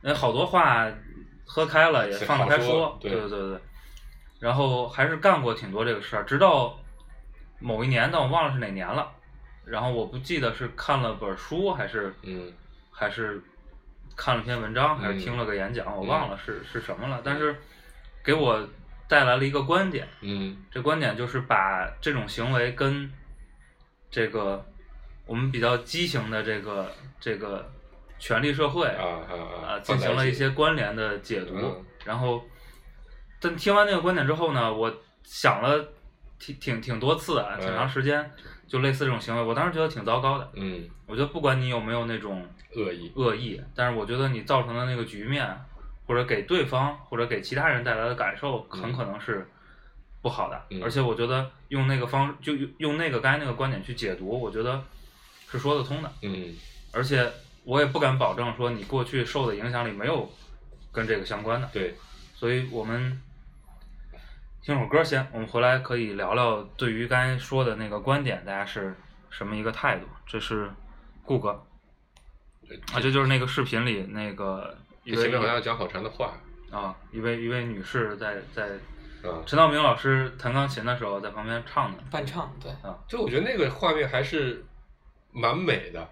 [0.00, 0.86] 那好多话
[1.46, 3.60] 喝开了也放得开说对对对对对。
[4.40, 6.78] 然后还是干过挺多这个事儿，直到
[7.58, 9.10] 某一年，但我忘了是哪年了。
[9.64, 12.50] 然后我不记得是看了本书还是嗯
[12.90, 13.42] 还是
[14.16, 17.54] 看了篇文章还是嗯听了个演讲，我忘了是是什么了，但是
[18.24, 18.66] 给我
[19.06, 23.12] 带来了一个观点，嗯这观点就是把这种行为跟
[24.10, 24.64] 这个
[25.26, 26.90] 我们比较畸形的这个
[27.20, 27.70] 这个
[28.18, 31.84] 权力社会啊啊啊啊，进行了一些关联的解读，嗯。
[32.04, 32.42] 然后，
[33.40, 34.92] 但听完那个观点之后呢，我
[35.22, 35.86] 想了
[36.38, 38.30] 挺挺挺多次啊，嗯挺长时间，
[38.66, 40.50] 就类似这种行为，我当时觉得挺糟糕的。
[40.54, 40.88] 嗯。
[41.06, 45.46] 我觉得不管你有没有那种恶意，恶意，但是我觉得你造成的那个局面，
[46.06, 49.48] 或者给对方或者给其他人带来的感受，很可能是
[50.22, 50.66] 不好的。
[50.70, 54.82] 嗯而且我觉得用那个方就用用那个刚才那个观点去解读，我觉得
[55.50, 56.12] 是说得通的。
[56.22, 56.54] 嗯
[56.92, 57.30] 而且
[57.64, 60.30] 我也不敢保证说你过去受的影响里没有
[60.90, 61.68] 跟这个相关的。
[61.72, 61.94] 对，
[62.34, 63.20] 所以我们
[64.62, 68.94] 听首歌先，我们回来可以聊聊对于刚才说的那个观点，大家是
[69.30, 70.06] 什么一个态度？
[70.26, 70.70] 这是
[71.24, 71.50] 顾哥
[72.92, 76.34] 啊，这就是那个视频里那个一位这前面好像要讲好长的话
[76.70, 78.70] 啊，一位一位女士在在
[79.22, 82.96] 啊，陈道明老师弹钢琴的时候在旁边唱的伴唱，对，啊。
[83.08, 84.64] 就我觉得那个画面还是
[85.32, 86.08] 蛮美的。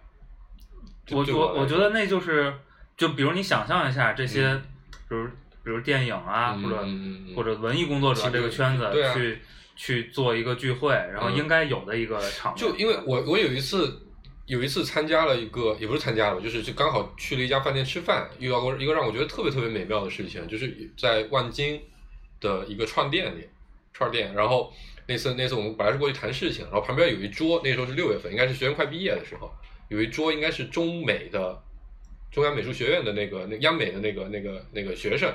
[1.06, 2.52] 就我我我觉得那就是，
[2.96, 4.62] 就比如你想象一下这些，嗯
[5.08, 5.26] 比如
[5.62, 9.38] 比如电影啊，嗯或者、嗯嗯或者文艺工作者这个圈子对啊去、
[9.76, 12.60] 去做一个聚会，然后嗯应该有的一个场面。
[12.60, 14.02] 就因为我我有一次
[14.46, 21.80] 有一次参加了一个，也不是参加了，就是就刚好去了一家饭店吃饭，遇到过一个让我觉得特别特别美妙的事情，就是在万金
[22.40, 23.48] 的一个串店里，
[23.92, 24.72] 串店，然后
[25.06, 29.50] 那次那次我们本来是过去谈事情，然后旁边有一桌，那时候是六月份，应该是学员快毕业的时候，
[29.88, 31.62] 有一桌应该是中美的
[32.30, 35.28] 中央美术学院的那个那央美的那个那个那个学生，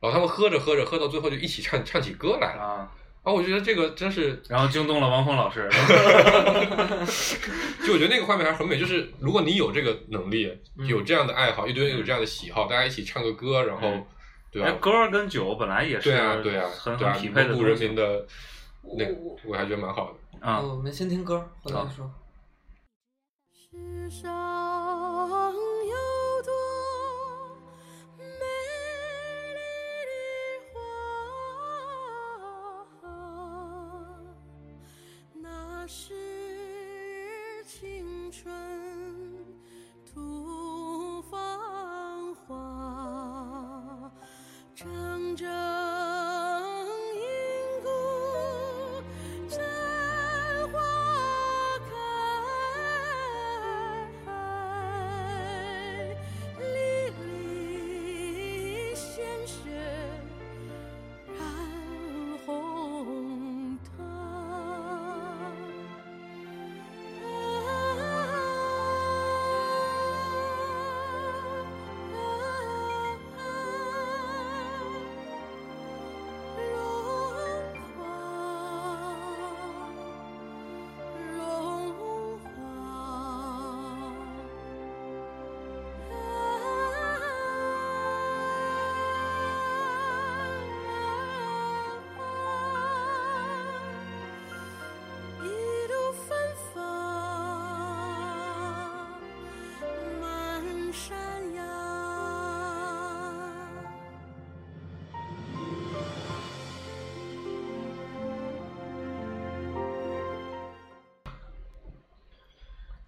[0.00, 2.92] 然后他们喝着喝着喝到最后就一起唱唱起歌来了，啊，
[3.24, 5.68] 啊我觉得这个真是然后惊动了汪峰老师。
[7.84, 10.86] 就我觉得那个画面还是很美，就是如果你有这个能力，嗯。
[10.86, 14.06] 有这样的爱好，一堆人有这样的喜好，大家一起唱个歌，然后嗯
[14.50, 18.26] 对歌儿跟酒本来也是对啊，对啊，很匹配的蒙古人民的
[18.98, 20.46] 那个我，我还觉得蛮好的。
[20.46, 20.60] 啊。
[20.60, 22.10] 我们先听歌，回来说。
[23.52, 25.54] 世上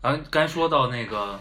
[0.02, 1.40] 然后刚才说到那个，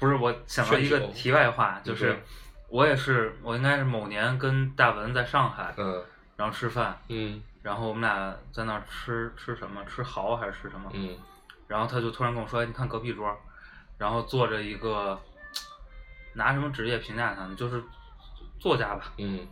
[0.00, 2.20] 不是我想到一个题外话，就是
[2.68, 6.02] 我也是，我应该是某年跟大文在上海，嗯
[6.36, 9.84] 然后吃饭，嗯然后我们俩在那儿吃吃什么？
[9.84, 10.90] 吃蚝还是吃什么？
[10.94, 11.16] 嗯
[11.68, 13.36] 然后他就突然跟我说：“哎，你看隔壁桌，
[13.98, 15.20] 然后坐着一个，
[16.34, 17.56] 拿什么职业评价他呢？
[17.56, 17.82] 就是
[18.60, 19.46] 作家吧，嗯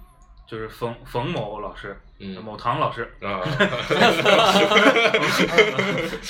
[0.46, 3.40] 就是冯冯某老师，嗯某唐老师，啊，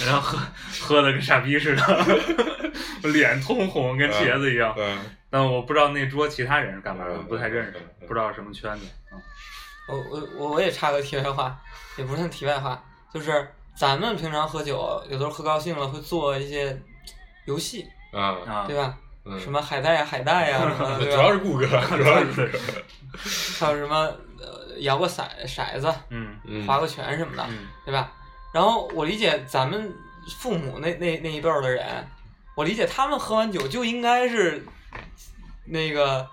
[0.06, 0.38] 然后喝
[0.80, 4.74] 喝的跟傻逼似的，脸通红，跟茄子一样。
[4.78, 4.98] 嗯
[5.30, 7.74] 但我不知道那桌其他人是干嘛的，嗯不太认识
[8.06, 8.86] 不知道什么圈子。
[9.12, 9.20] 嗯
[9.88, 11.58] 我我我我也插个题外话，
[11.98, 12.80] 也不算题外话，
[13.12, 16.80] 就是咱们平常喝酒，有时候喝高兴了会做一些
[17.46, 18.96] 游戏，啊啊，对吧？
[19.24, 21.10] 嗯，什么海带呀、海带呀，什么，主？
[21.10, 22.48] 要是顾哥，主要是顾哥，
[23.58, 23.96] 还有什么
[24.38, 28.12] 呃摇个骰骰子、嗯嗯划个拳什么的，嗯对吧？
[28.52, 29.92] 然后我理解咱们
[30.38, 31.84] 父母那那那一辈儿的人，
[32.54, 34.64] 我理解他们喝完酒就应该是
[35.64, 36.28] 那个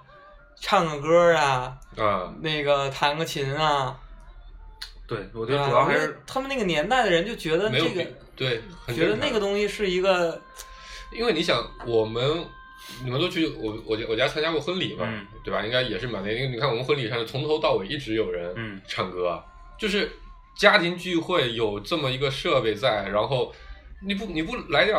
[0.60, 3.98] 唱个歌啊，啊那个弹个琴啊，
[5.08, 5.54] 对，我觉？
[5.58, 8.62] 得主要是他们那个年代的人就觉得这个，对，
[8.94, 10.40] 觉得那个东西是一个，
[11.14, 12.46] 因为你想，我们
[13.04, 15.64] 你们都去我我家我家参加过婚礼嘛，嗯对吧？
[15.64, 16.48] 应该也是蛮那个。
[16.48, 19.44] 你看我们婚礼上从头到尾一直有人嗯唱歌，
[19.78, 20.12] 就是
[20.56, 23.54] 家庭聚会有这么一个设备在，然后
[24.06, 24.98] 你不你不来点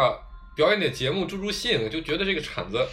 [0.55, 2.85] 表演点节目助助兴，就觉得这个场子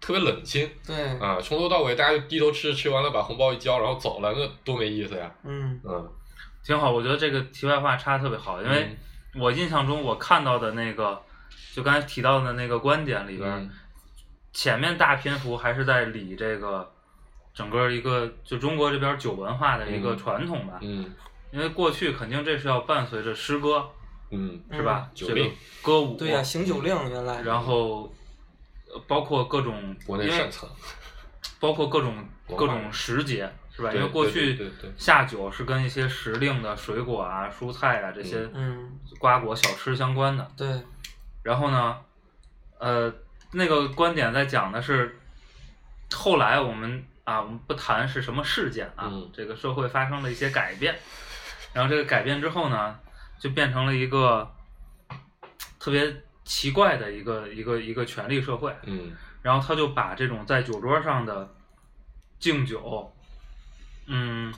[0.00, 1.38] 特别冷清对，啊。
[1.42, 5.32] 从头到尾大家就低头吃，吃完了把红包一交，然后走了，那多没意思呀。
[5.44, 6.08] 嗯嗯，
[6.64, 6.90] 挺好。
[6.92, 8.96] 我觉得这个题外话插的特别好，因为
[9.34, 11.20] 我印象中我看到的那个，
[11.74, 13.70] 就刚才提到的那个观点里边，嗯
[14.56, 16.90] 前面大篇幅还是在理这个
[17.52, 20.78] 整个一个就中国这边酒文化的一个嗯传统吧。
[20.80, 21.14] 嗯
[21.52, 23.86] 因为过去肯定这是要伴随着诗歌，
[24.30, 25.10] 嗯是吧？
[25.14, 28.10] 这个酒令歌舞，对呀，行酒令原来，然后
[28.88, 30.68] 呃包括各种国内因为擅长，
[31.60, 33.92] 包括各种各种时节，是吧？
[33.92, 40.50] 因为过去下酒是跟一些时令的水果啊、蔬菜啊这些嗯瓜果小吃相关的。
[40.56, 40.80] 对，
[41.42, 41.96] 然后呢，
[42.78, 43.12] 呃，
[43.56, 45.18] 那个观点在讲的是，
[46.12, 50.94] 后来我们啊，我们不谈是什么事件啊，嗯这个社会发生了一些改变，
[51.72, 53.00] 然后这个改变之后呢，
[53.38, 54.54] 就变成了一个
[55.80, 56.14] 特别
[56.44, 59.16] 奇怪的一个一个一个权力社会，嗯。
[59.40, 61.48] 然后他就把这种在酒桌上的
[62.38, 63.10] 敬酒，
[64.06, 64.52] 嗯，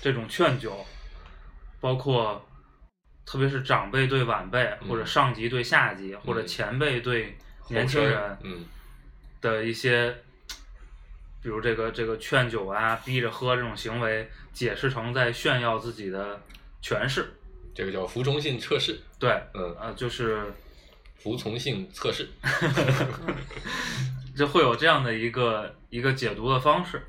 [0.00, 0.86] 这种劝酒，
[1.78, 2.42] 包括
[3.26, 7.36] 特别是长辈对晚辈，或者嗯上级对下级，或者嗯前辈对
[7.68, 8.64] 年轻人嗯。
[9.40, 10.12] 的一些，
[11.42, 16.40] 比如这个这个劝酒啊、逼着喝这种行为，解释成在炫耀自己的
[16.82, 17.32] 权势。
[17.74, 20.52] 这个叫服从性测试，对，嗯，呃，就是
[21.16, 22.28] 服从性测试，
[24.36, 27.00] 就会有这样的一个一个解读的方式。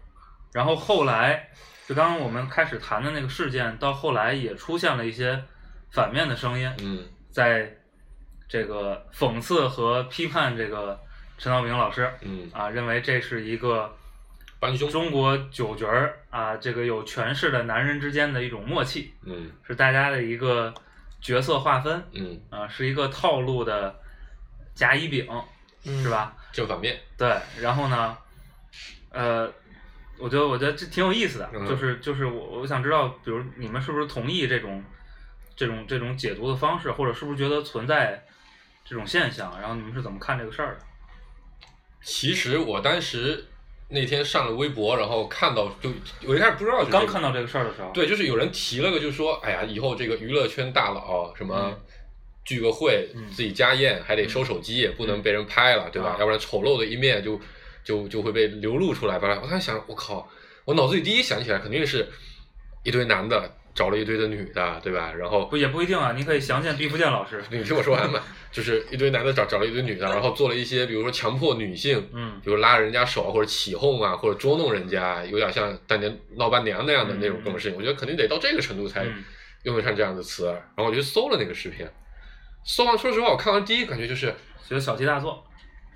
[0.53, 1.49] 然后后来，
[1.87, 5.43] 就刚刚我们开始谈的那个事件，到后来也出现了一些
[5.89, 7.07] 反面的声音，嗯。
[7.31, 7.78] 在
[8.49, 10.99] 这个讽刺和批判这个
[11.37, 13.95] 陈道明老师嗯，啊，认为这是一个
[14.59, 20.73] 帮凶，中国酒局儿啊，这个有权势的男人之间的一种默契，嗯是大家的一个
[21.21, 23.95] 角色划分嗯，啊，是一个套路的
[24.73, 25.25] 甲乙丙，
[25.85, 26.09] 嗯是？
[26.09, 26.35] 吧？
[26.51, 28.17] 正反面，对，然后呢，
[29.11, 29.47] 呃，
[30.17, 34.83] 我觉得我觉得这挺有意思的，嗯就是就是我我想知道，比如你们是不是同意这种
[35.55, 38.25] 这种这种解读的方式，或者是不是觉得存在
[38.89, 39.55] 这种现象？
[39.61, 40.85] 然后你们是怎么看这个事儿的？
[42.01, 43.45] 其实我当时
[43.89, 45.91] 那天上了微博，然后看到就
[46.25, 51.77] 我一开始不知道这个刚看到这个事儿的时候，对，就是有人提了个，就说，哎呀，以后这个娱乐圈大佬什么
[52.43, 56.09] 聚个会，嗯自己家宴还得收手机，不能被人拍了，对吧？
[56.11, 57.39] 啊要不然丑陋的一面就
[57.83, 59.19] 就就会被流露出来。
[59.19, 60.27] 本来我当时想，我靠，
[60.65, 62.07] 我脑子里第一想起来肯定是
[62.83, 65.13] 一堆男的找了一堆的女的，对吧？
[65.17, 67.41] 然后不也不一定啊，你可以详见毕福剑老师。
[67.49, 68.19] 你听我说完嘛，
[68.51, 77.77] 就是一堆男的找找了一堆女的，然后做了一些，比如说强迫女性，嗯比如拉着人家手啊或者起哄啊，或者捉弄人家，有点像当年闹伴娘那样的那种各种事情。
[77.77, 79.23] 我觉得肯定得到这个程度才嗯
[79.63, 80.47] 用得上这样的词。
[80.47, 81.87] 然后我就搜了那个视频，
[82.65, 84.27] 搜完，说实话，我看完第一感觉就是，
[84.67, 85.41] 觉得小题大做。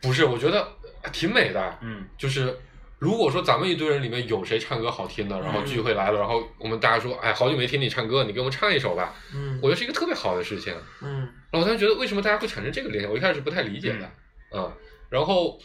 [0.02, 0.66] 不是，我觉得
[1.12, 2.58] 挺美的，嗯就是。
[3.04, 9.60] 如果说咱们一堆人里面有谁唱歌好听的，然后嗯聚会来了，然后我们大家说，哎，好久没听你唱歌，你给我们唱一首吧，嗯。
[9.62, 10.74] 我觉得是一个特别好的事情。
[11.02, 11.20] 嗯。
[11.52, 13.12] 然后我当时觉得，为什么大家会产生这个联想？
[13.12, 14.10] 我一开始不太理解的，
[14.54, 14.72] 嗯，
[15.10, 15.60] 然后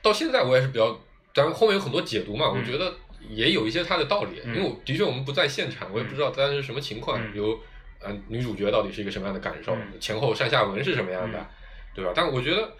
[0.00, 0.98] 到现在我也是比较，
[1.34, 2.58] 咱们后面有很多解读嘛，嗯。
[2.58, 2.94] 我觉得
[3.28, 4.56] 也有一些它的道理，嗯。
[4.56, 7.30] 因为我的确我们不在现场，我也不知道当时是什么情况，嗯。
[7.30, 7.58] 比如
[8.00, 10.00] 呃女主角到底是一个什么样的感受，嗯。
[10.00, 11.46] 前后上下文是什么样的，嗯。
[11.94, 12.12] 对吧？
[12.16, 12.72] 但我觉得，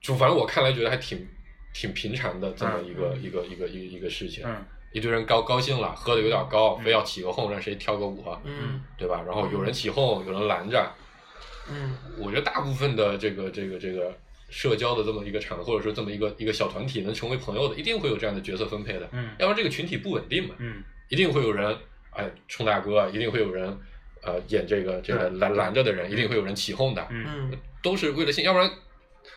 [0.00, 1.26] 就反正我看来觉得还挺
[1.72, 4.64] 挺平常的这么嗯一个、一个一个一个一个事情，嗯。
[4.92, 6.84] 一堆人高高兴了，喝的有点高，嗯。
[6.84, 8.82] 非要起个哄让谁跳个舞，嗯。
[8.98, 9.22] 对吧？
[9.26, 10.90] 然后有人起哄，有人拦着。
[11.70, 11.96] 嗯。
[12.18, 14.14] 我觉得大部分的这个这个这个
[14.50, 19.30] 社交的这么一个场合，或者说这么一个一个小团体能成为朋友的，一定会有这样的角色分配的，嗯。
[19.38, 20.82] 要不然这个群体不稳定嘛，嗯。
[21.08, 21.76] 一定会有人
[22.10, 23.74] 哎冲大哥，一定会有人
[24.22, 27.50] 呃演这个这个拦拦着的人，一定会有人起哄的，嗯。
[27.50, 28.70] 嗯都是为了信，要不然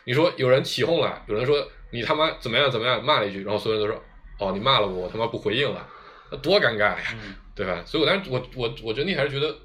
[0.04, 4.04] 你说有人起哄了，有人说你他妈怎么样怎么样骂了一句，然后所有人都说
[4.38, 5.88] 哦你骂了我，我他妈不回应了，
[6.30, 7.82] 那多尴尬呀，嗯，对吧？
[7.86, 9.56] 所以我当时我我我觉得你还是觉得，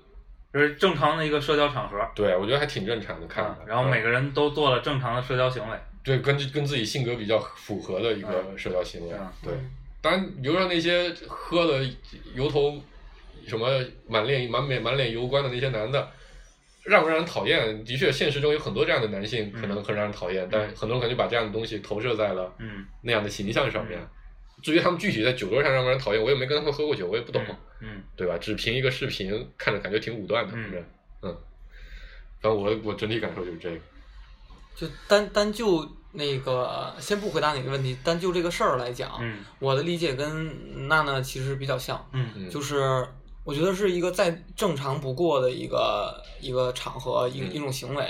[0.55, 1.99] 就是正常的一个社交场合。
[2.14, 5.77] 对我觉得还挺正常的看然后每嗯个人都做了正常的社交行为。
[6.03, 9.14] 对，跟跟自己性格比较符合的一个社交行为。
[9.14, 9.53] 嗯对，
[10.01, 11.85] 当然，比如说那些喝的
[12.35, 12.81] 油头
[13.47, 13.69] 什么
[14.09, 16.11] 满脸满脸满脸油光的那些男的，
[16.85, 17.85] 让不让人讨厌？
[17.85, 24.01] 的确，现实中有很多这样的男性可能很让人讨厌，但很多人可能就把这样的东西投射在了嗯那样的形象上面。
[24.62, 27.43] 至于他们具体在酒桌上让不让人讨厌，我也没跟他们喝过酒，我也不懂，
[27.81, 28.37] 嗯对吧？
[28.38, 30.85] 只凭一个视频看着感觉挺武断的，嗯反正，
[31.23, 31.37] 嗯，
[32.40, 33.77] 反正我我整体感受就是这个。
[34.77, 43.07] 就单单就那个先不回答你的问题，单就这个事儿来讲，嗯我的理解跟娜娜其实比较像，嗯嗯就是
[43.51, 48.07] 我觉得是一个再正常不过的一个一个场合，一一种行为。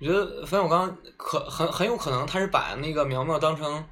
[0.00, 3.84] 我觉得冯小刚可很很有可能他是把那个苗苗当成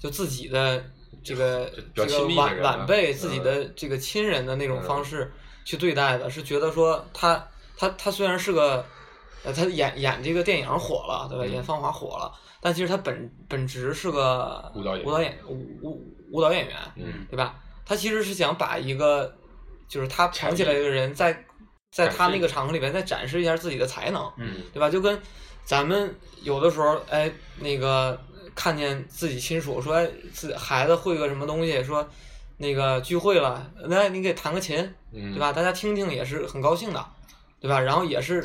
[0.00, 0.82] 就自己的
[1.22, 5.30] 这个 这个晚晚辈、自己嗯的这个亲人的那种嗯方式
[5.66, 8.82] 去对待的，是觉得说他他他虽然是个
[9.44, 11.44] 呃他演演这个电影火了，对吧？
[11.44, 16.02] 嗯演《芳华》火了，但其实他本本职是个舞蹈演舞蹈演舞舞
[16.32, 17.56] 舞蹈演员，嗯对吧？
[17.84, 19.36] 他其实是想把一个
[19.88, 21.44] 就是他才捧起来的人在
[21.90, 24.90] 在他那个场合里边再展示一下自己的才能，嗯对吧？
[24.90, 25.20] 就跟
[25.64, 28.20] 咱们有的时候，哎，那个
[28.54, 32.08] 看见自己亲属说，哎，自孩子会个什么东西，说
[32.58, 34.78] 那个聚会了，来你给弹个琴，
[35.12, 35.52] 嗯，对吧？
[35.52, 37.06] 大家听听也是很高兴的，
[37.60, 37.80] 对吧？
[37.80, 38.44] 然后也是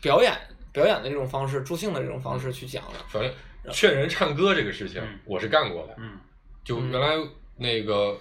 [0.00, 0.36] 表演
[0.72, 3.32] 表演的这种方式，助兴的这种方式去讲的，反正
[3.72, 5.94] 劝人唱歌这个事情嗯，我是干过的。
[5.98, 6.18] 嗯
[6.64, 7.14] 就原来
[7.56, 8.18] 那个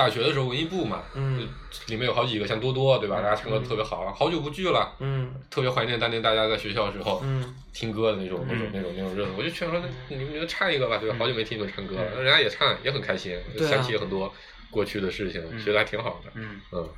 [0.00, 1.46] 大学的时候，文艺部嘛，嗯。
[1.88, 3.20] 里面有好几个像多多，对吧？
[3.20, 5.34] 大家唱歌特别好，好久不聚了，嗯。
[5.50, 7.54] 特别怀念当年大家在学校的时候嗯。
[7.74, 8.70] 听歌的那种、那种、嗯。
[8.72, 9.32] 那种、那种热闹。
[9.36, 11.16] 我就劝说，那你们就唱一个吧，对吧？
[11.16, 11.18] 嗯。
[11.18, 12.24] 好久没听你们唱歌了，嗯。
[12.24, 14.32] 人家也唱，也很开心，想起很多
[14.70, 15.62] 过去的事情，嗯。
[15.62, 16.30] 觉得还挺好的。
[16.34, 16.58] 嗯。
[16.72, 16.88] 嗯。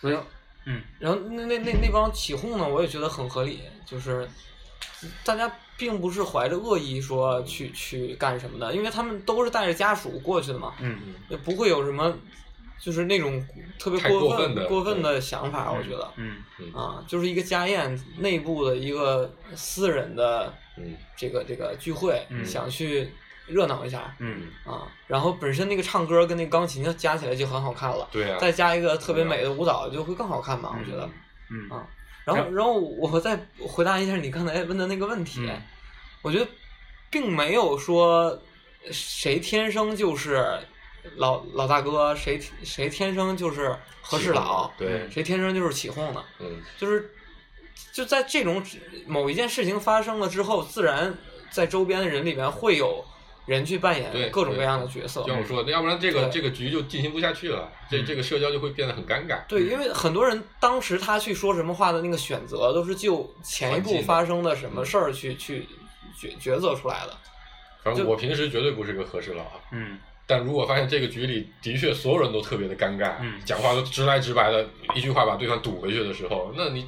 [0.00, 0.16] 所以
[0.66, 0.82] 嗯。
[0.98, 4.28] 然后那那那那帮起哄呢，我也觉得很合理，就是
[5.24, 12.12] 大家并不是怀着恶意说去去干什么的，因为他们都是带着家属过去的嘛，嗯也不会有什么
[12.78, 13.44] 就是那种
[13.78, 16.10] 特别太过过分的过分的想法，我觉得。
[16.16, 16.36] 嗯
[16.74, 22.44] 啊，就是一个家宴内部的一个私人的嗯这个这个聚会，嗯。
[22.44, 23.10] 想去
[23.46, 24.14] 热闹一下。
[24.18, 24.48] 嗯。
[24.64, 28.08] 啊，然后本身那个唱歌跟那个钢琴加起来就很好看了。
[28.10, 31.08] 对啊，再加一个特别美的舞蹈，就会更好看嘛，我觉得。
[31.50, 31.70] 嗯。
[31.70, 31.86] 啊
[32.24, 35.62] 然后，然后我再回答一下你刚才问的那个问题，嗯。
[36.22, 36.48] 我觉得
[37.08, 38.42] 并没有说
[38.90, 40.44] 谁天生就是
[41.14, 46.60] 老老大哥，谁谁天生就是和事佬，对，谁天生就是起哄的，嗯。
[46.76, 47.10] 就是
[47.92, 48.60] 就在这种
[49.06, 51.16] 某一件事情发生了之后，自然
[51.52, 53.04] 在周边的人里面会有
[53.46, 55.22] 人去扮演各种各样的角色。
[55.22, 59.38] 就像我说的，要不然这个这个局就进行不下去了，这嗯这个社交就会变得很尴尬。
[59.48, 65.66] 对，因为很多人当时他去说什么话的那个选择，都是就前一步发生的什么事儿去去
[66.18, 67.16] 抉抉择出来的。
[67.82, 76.84] 反正我平时绝对不是个和事佬，嗯但如果发现这个局里的确所有人都特别的尴尬，嗯讲话都直来直白的，一句话把对方堵回去的时候，那你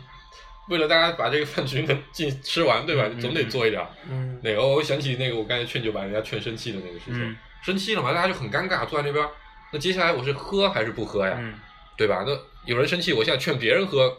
[0.68, 3.04] 为了大家把这个饭局能进吃完，对吧？
[3.06, 3.88] 嗯你总得做一点儿。
[4.10, 9.26] 嗯那个，我想起那个我刚才劝酒把人家劝生气的那个事情，嗯生气了嘛，大家就很尴尬，坐在那边。
[9.72, 11.36] 那接下来我是喝还是不喝呀？
[11.38, 11.54] 嗯
[11.96, 12.22] 对吧？
[12.26, 14.16] 那有人生气，我现在劝别人喝，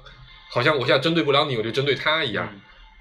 [0.52, 2.46] 好像我现在针对不了你，我就针对他一样。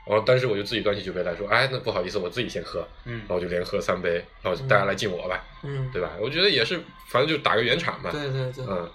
[0.06, 6.10] 然后，但是我就自己端起酒杯来说，哎，那不好意思，我自己先喝，嗯然后就连喝三杯，然后大家来敬我吧，嗯，对吧？
[6.20, 8.10] 我觉得也是，反正就打个圆场嘛。
[8.10, 8.90] 对对对，嗯，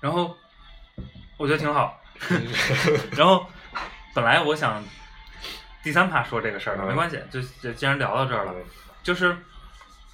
[0.00, 0.36] 然后
[1.38, 1.97] 我觉得挺好。
[3.16, 3.46] 然后
[4.14, 4.82] 本来我想
[5.82, 8.54] 第三趴说这个事儿没关系，就就既然聊到这儿了，
[9.02, 9.36] 就是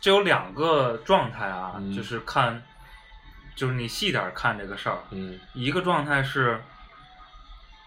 [0.00, 1.94] 这有两个状态啊，嗯。
[1.94, 2.62] 就是看，
[3.56, 5.38] 就是你细点儿看这个事儿，嗯。
[5.54, 6.62] 一个状态是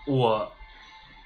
[0.06, 0.51] 我，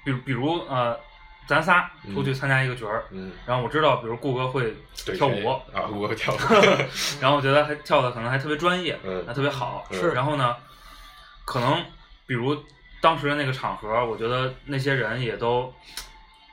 [0.04, 0.98] 比如比如呃，
[1.46, 4.76] 咱仨出去参加一个角儿，嗯，然后我知道，比如顾哥会
[5.06, 6.38] 对跳舞，啊，我会跳舞
[7.20, 9.24] 然后我觉得还跳的可能还特别专业，嗯。
[9.26, 9.86] 还特别好。
[9.90, 10.10] 是。
[10.12, 10.54] 然后呢，
[11.44, 11.82] 可能
[12.26, 12.54] 比如
[13.02, 15.70] 当时的那个场合，我觉得那些人也都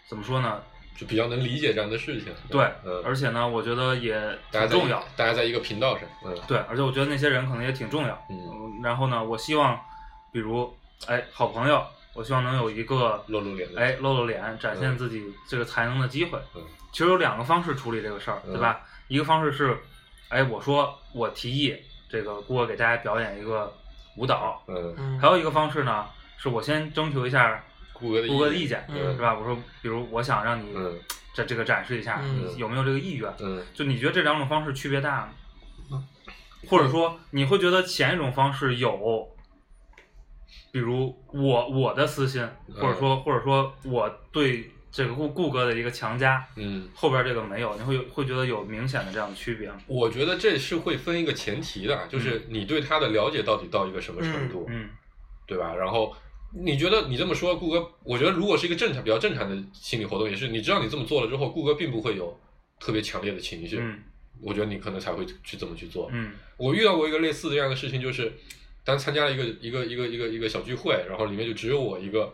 [0.10, 0.62] 怎么说呢？
[0.98, 2.34] 就比较能理解这样的事情。
[2.50, 4.20] 对，嗯，而且呢，我觉得也
[4.52, 5.02] 大家在挺重要。
[5.16, 8.14] 大家在一个频道上，嗯对，而且我觉得那些人可能也挺重要。
[8.30, 9.80] 嗯，嗯然后呢，我希望，
[10.34, 10.76] 比如，
[11.08, 11.82] 哎，好朋友，
[12.14, 16.38] 我希望能有一个露露脸的，哎，露露脸，展现嗯自己这个才能的机会。
[16.56, 18.82] 嗯其实有两个方式处理这个事儿，嗯对吧？
[19.10, 19.78] 一个方式是，
[20.30, 21.74] 哎，我说我提议
[22.10, 23.72] 这个顾哥给大家表演一个
[24.18, 26.08] 舞蹈，嗯，嗯，还有一个方式呢，
[26.42, 29.38] 是我先征求一下顾哥的顾哥的意意见，嗯是吧？
[29.38, 30.98] 我说，比如我想让你嗯
[31.34, 33.32] 这这个展示一下，嗯你有没有这个意愿？
[33.40, 35.30] 嗯就你觉得这两种方式区别大
[35.92, 36.08] 嗯吗？
[36.70, 39.30] 或者说你会觉得前一种方式有，
[40.72, 49.76] 比如我我的私心，或者说或者说我对这个顾顾哥的一个强加，嗯，后边这个没有，你会有会觉得有明显的这样的区别吗？
[49.88, 54.90] 我觉得这是会分一个前提的，就是你对他的了解到底到一个什么程度，嗯
[55.46, 55.74] 对吧？
[55.76, 56.16] 然后
[56.52, 62.38] 你觉得你这么说，顾哥，我觉得如果是一个正常、比较正常的心理活动，也是你知道你这么做了之后，顾哥并不会有
[62.80, 64.00] 特别强烈的情绪，嗯
[64.42, 66.10] 我觉得你可能才会去这么去做。
[66.14, 68.32] 嗯我遇到过一个类似这样的事情，就是
[68.86, 72.34] 当参加了一个一个一个一个一个小聚会，然后里面就只有我一个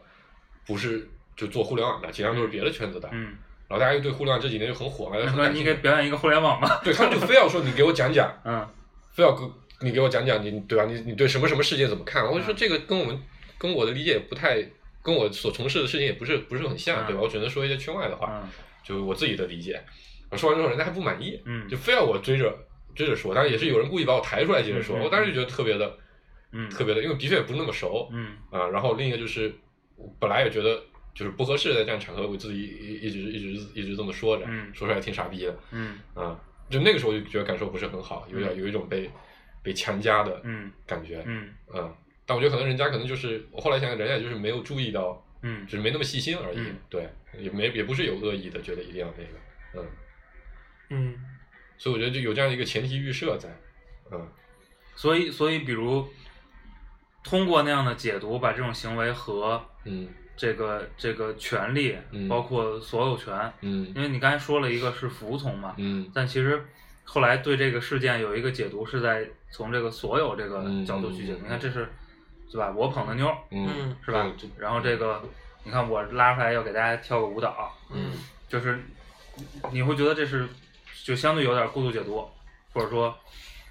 [0.68, 3.10] 不是就做互联网的，其他都是别的圈子的。
[3.12, 3.36] 嗯
[3.68, 6.80] 然后大家又对互联网这几年就很火嘛，就那说你给表演一个互联网吧。
[6.84, 8.66] 对他们就非要说你给我讲讲， 嗯
[9.12, 9.44] 非要给
[9.82, 10.86] 你给我讲讲你对吧？
[10.86, 12.24] 你你对什么什么事件怎么看？
[12.24, 13.20] 我就说嗯这个跟我们
[13.58, 14.64] 跟我的理解也不太，
[15.02, 17.22] 跟我所从事的事情也不是不是很像，嗯对吧？
[17.22, 18.50] 我只能说一些圈外的话，嗯
[18.84, 19.82] 就我自己的理解。
[20.30, 22.56] 我说完之后，人家还不满意，嗯就非要我追着
[22.96, 23.34] 追着说。
[23.34, 25.98] 当然也是有人故意把我抬出来接着说，我当时就觉得特别的
[26.52, 28.68] 嗯特别的，因为的确也不是那么熟嗯啊。
[28.70, 29.54] 然后另一个就是，
[29.96, 30.82] 我本来也觉得
[31.14, 36.40] 就是不合适在这样场合，我自己一一直一直一直这么说着，嗯说出来挺傻逼的嗯啊。
[36.70, 39.10] 就那个时候就觉得感受不是很好，有点有一种被
[39.64, 41.96] 被强加的嗯感觉，嗯嗯。
[42.26, 49.86] 但我觉得可能人家可能就是，我后来想想，人家也就是没有注意到，嗯只是没那么细心而已，嗯对，也没也不是有恶意的，觉得一定要那个，嗯。
[50.90, 51.16] 嗯
[51.78, 53.50] 所以我觉得就有这样一个前提预设在，
[54.12, 54.28] 嗯
[54.96, 56.08] 所以所以比如
[57.24, 60.08] 通过那样的解读，把这种行为和嗯
[60.38, 66.64] 这个这个权利，嗯包括所有权，嗯因为你刚才说了一个是服从嘛，嗯但其实
[67.04, 71.40] 后来对这个事件有一个解读，是在从这个所有这个嗯角度去解读。
[71.40, 71.90] 嗯你看，这是
[72.52, 72.74] 对吧？
[72.76, 74.32] 我捧的妞嗯是吧？
[74.58, 75.22] 然后这个
[75.64, 78.14] 你看我拉出来要给大家跳个舞蹈，嗯
[78.48, 78.80] 就是
[79.72, 80.48] 你会觉得这是
[81.04, 82.28] 就相对有点过度解读，
[82.72, 83.16] 或者说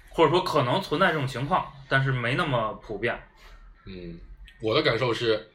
[0.09, 3.17] 或者说可能存在这种情况，但是没那么普遍。
[3.85, 4.19] 嗯，
[4.61, 5.49] 我的感受是，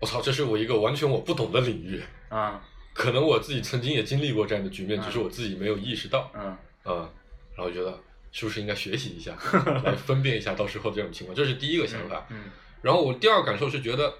[0.00, 2.62] 我操，这是我一个完全我不懂的领域，啊
[2.92, 6.44] 可能我自己曾经也经历过这样的局面，嗯只是我自己没有意识到，嗯
[6.84, 7.10] 啊、
[7.54, 7.98] 然后觉得
[8.38, 9.34] 是不是应该学习一下，
[9.82, 12.26] 来分辨一下到时候这种情况，这是第一个想法。
[12.28, 12.36] 嗯
[12.82, 14.12] 然后我第二个感受是觉得，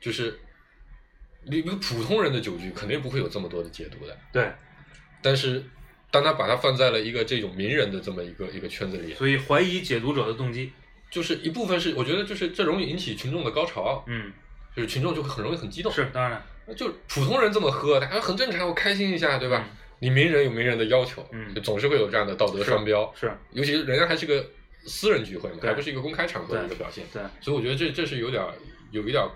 [0.00, 0.38] 就是
[1.46, 4.52] 一个普通人的酒局肯定不会有这么多的解读的，对，
[5.22, 5.64] 但是
[6.10, 10.70] 当他把它放在了一个这种名人的这么一个一个圈子里，所以怀疑解读者的动机。
[11.10, 14.30] 就是一部分是我觉得就是这容易引起群众的高潮，嗯，
[14.76, 16.40] 就是群众就会很容易很激动，是当然。
[16.76, 19.64] 就普通人这么喝，大家很正常，我开心一下，对吧？
[19.68, 24.44] 嗯你名人有名人的要求，嗯就总是会有这样的道德是双标，是，尤其是人家还是个
[24.84, 28.52] 私人聚会嘛，还不是一个公开场合的一个表现，对，所以我觉得这这是有点儿
[28.90, 29.30] 有一点儿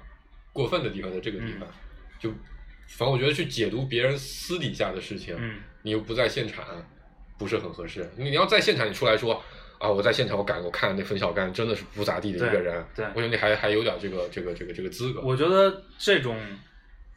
[0.52, 1.74] 过分的地方，在这个地方，嗯
[2.18, 2.30] 就
[2.88, 6.64] 反正我觉得去解读别人私底下的事情，嗯你又不在现场，
[7.38, 8.08] 不是很合适。
[8.16, 9.42] 你要在现场，你出来说
[9.78, 15.20] 啊，我在现场，我感我看那冯小刚真的是不咋地的一个人，对对我觉得你还还有点这个这个这个这个资格。
[15.20, 16.40] 我觉得这种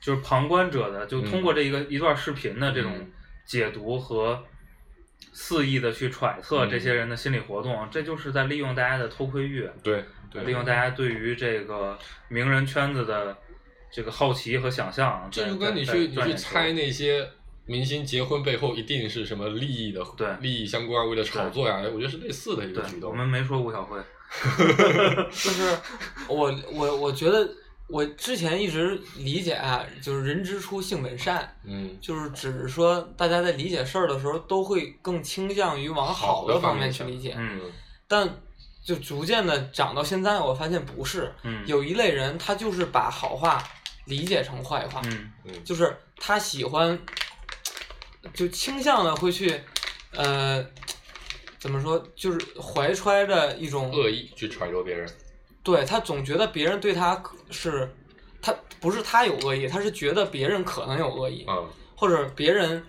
[0.01, 3.11] 就是旁观者的，就通过这一个、一段视频的这种嗯
[3.47, 4.43] 解读和
[5.31, 13.35] 肆意的去揣测嗯这些人的心理活动，这就是在利用大家的偷窥欲，对对，利用大家对于这个名人圈子的
[13.91, 15.27] 这个好奇和想象。
[15.31, 17.27] 这就跟你去你去猜那些
[17.65, 23.11] 明星结婚背后一定是什么利益的，对利益相关，为了炒作呀，我觉得是类似的一个举动。
[23.11, 23.97] 我们没说吴小慧，
[25.31, 25.77] 就是
[26.27, 27.49] 我我我觉得
[27.87, 37.61] 我之前一直理解啊，就是人之初性本善，嗯就是只是说大家在理解事儿的时候都会更倾向于往好好的的方方面去理解，嗯。
[38.07, 38.29] 但
[38.83, 41.65] 就逐渐的长到现在，我发现不是，嗯。
[41.65, 43.63] 有一类人他就是把好话
[44.05, 45.63] 理解成坏话，嗯嗯。
[45.63, 46.97] 就是他喜欢，
[48.33, 49.61] 就倾向的会去，
[50.11, 50.65] 呃，
[51.57, 55.09] 怎么说，就是怀揣着一种恶意去揣度别人，
[55.67, 57.93] 对他总觉得别人对他可是，
[58.41, 62.81] 他不是他有恶意，他是觉得别人可能有恶意，嗯，或者别人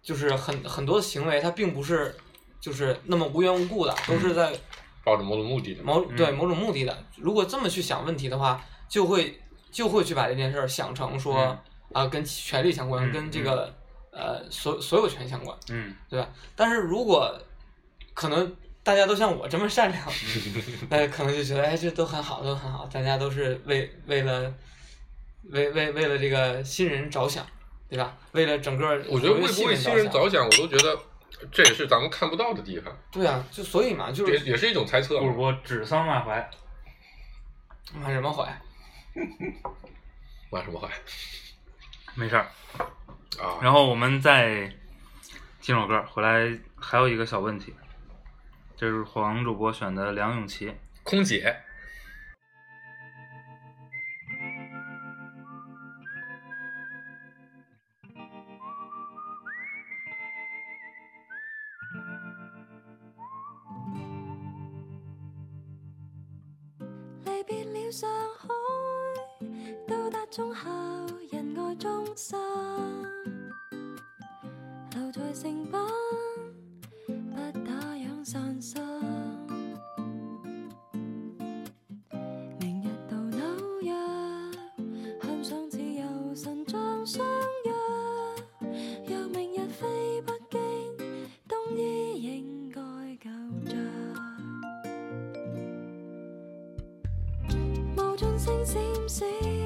[0.00, 2.14] 就是很很多的行为，他并不是
[2.60, 4.52] 就是那么无缘无故的，都是在
[5.04, 5.82] 抱着某种目的的。
[5.82, 6.96] 某对嗯某种目的的。
[7.16, 9.40] 如果这么去想问题的话，就会
[9.72, 11.58] 就会去把这件事儿想成说嗯
[11.92, 13.74] 啊、跟权力相关，嗯跟这个
[14.12, 16.28] 呃所所有权相关，嗯对吧？
[16.54, 17.36] 但是如果
[18.14, 18.56] 可能
[18.90, 20.04] 大家都像我这么善良，
[20.90, 24.52] 那可能就觉得哎这都很好，都很好，大家都是为为了
[25.44, 27.46] 为为为了这个新人着想，
[27.88, 28.18] 对吧？
[28.32, 30.98] 为了整个我觉得为不新为新人着着想，我都觉得
[31.52, 35.20] 这也是咱们看不到的地方，对啊，就所以嘛，就是也也是一种猜测嘛。
[35.20, 36.50] 顾主播指桑骂槐，
[37.94, 38.60] 骂什么槐？
[40.50, 40.88] 骂什么坏
[42.16, 42.50] 没事儿。
[43.38, 43.54] 啊？
[43.62, 44.68] 然后我们再
[45.62, 47.72] 听首歌，回来还有一个小问题，
[48.80, 50.72] 这是黄主播选的梁咏琪。
[51.02, 51.54] 空姐，
[67.26, 68.08] 離別了上
[68.38, 68.48] 海，
[69.86, 70.70] 到達中後
[71.30, 72.38] 人愛中心，
[74.92, 75.20] 留在
[99.10, 99.59] 星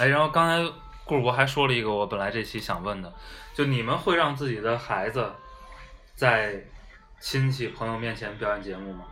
[0.00, 0.72] 哎，然后刚才
[1.04, 3.12] 顾主播还说了一个我本来这期想问的，
[3.52, 5.30] 就你们会让自己的孩子
[6.14, 6.64] 在
[7.20, 9.04] 亲戚朋友面前表演节目吗？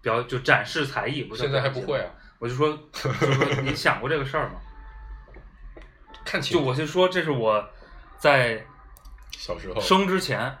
[0.00, 2.10] 表就展示才艺，不叫现在还不会啊。
[2.40, 4.54] 我就说，就说你想过这个事儿吗？
[6.26, 7.64] 看情就我就说，这是我
[8.18, 8.60] 在
[9.30, 10.52] 小时候生之前，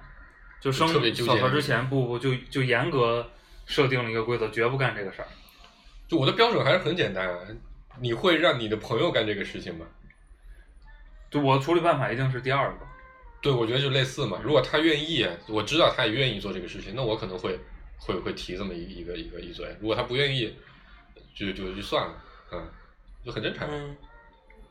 [0.60, 3.28] 就生小孩之前，不不就就严格
[3.66, 5.26] 设定了一个规则，绝不干这个事儿。
[6.06, 7.38] 就我的标准还是很简单啊，
[8.00, 9.86] 你会让你的朋友干这个事情吗？
[11.30, 12.86] 就我的處理办法一定是第二个。
[13.40, 14.38] 对，我觉得就类似嘛。
[14.42, 17.58] 如果他愿意，我知道他也愿意做这个事情，那我可能会
[17.98, 19.66] 会会提这么一一个一个一嘴。
[19.80, 20.54] 如果他不愿意，
[21.34, 22.14] 就就就算了，
[22.52, 22.70] 嗯，
[23.24, 23.66] 就很正常。
[23.68, 23.96] 嗯，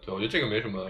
[0.06, 0.90] 对，我觉得这个没什么，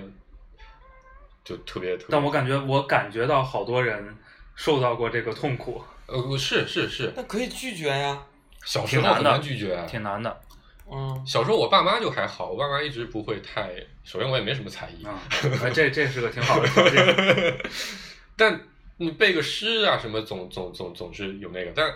[1.43, 2.07] 就特别特别。
[2.09, 4.15] 但我感觉我感觉到好多人
[4.55, 8.23] 受到过这个痛苦，呃，是是是，那可以拒绝呀。
[8.63, 9.86] 小时候很挺難的难拒绝啊。
[9.88, 10.41] 挺难的
[10.89, 13.71] 嗯，小时候我爸妈就还好，我爸妈一直不会太，
[14.03, 15.19] 首先我也没什么才艺，啊。
[15.63, 17.57] 哎，這這是个挺好的条件。
[18.38, 18.59] 但
[18.97, 21.93] 你背个诗啊什么，总总总总是有那个，但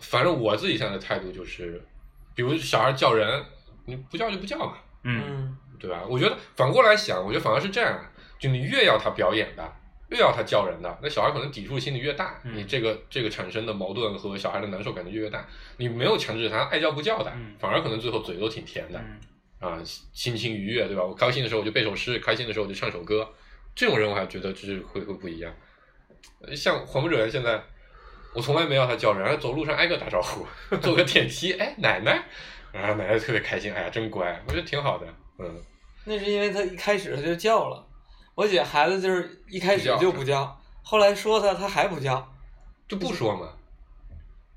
[0.00, 1.82] 反正我自己现在的态度就是，
[2.34, 3.44] 比如小孩叫人，
[3.84, 6.02] 你不叫就不叫嘛，嗯对吧？
[6.08, 7.98] 我觉得反过来想，我觉得反而是这样，
[8.38, 9.72] 就你越要他表演的，
[10.10, 15.46] 越要他叫人的，那小孩可能抵触心理越大，嗯你这个这个产生的矛盾和小孩的难受感觉就越大。
[15.76, 18.98] 你没有强制他爱叫不叫的，嗯反而可能最后嘴都挺甜的。
[18.98, 19.20] 嗯
[19.60, 19.76] 啊，
[20.12, 21.02] 心情愉悦，对吧？
[21.02, 23.28] 我高兴的时候我就背首诗，开心的时候我就唱首歌，
[23.74, 25.50] 这种人我还觉得就是会会不一樣。
[26.40, 27.60] 呃像黄不准现在，
[28.34, 30.46] 我从来没要他叫人，走路上挨个打招呼，
[30.78, 32.22] 坐个电梯，哎，奶奶，
[32.70, 35.06] 然後奶奶特别开心，哎呀，真乖，我觉得挺好的，
[35.40, 35.60] 嗯，
[36.04, 37.84] 那是因为他一开始他就叫了，
[38.38, 42.24] 我姐孩子就是一开始就不叫，后来说他他还不叫，
[42.86, 43.48] 就不说嘛，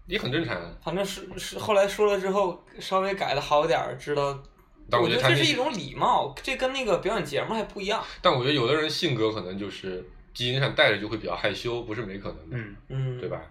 [0.06, 0.70] 也很正常啊。
[0.84, 4.26] 反正是是后来说了之后稍微改的好点儿，知道。
[4.26, 4.40] 我
[4.88, 8.04] 但我觉得他那覺得這是一种礼貌，这跟那个表演节目还不一样。
[8.22, 13.28] 但我觉得有的人性格可能就是基因上带着就会比较害羞，不是没可能的，嗯嗯，对？
[13.30, 13.42] 吧？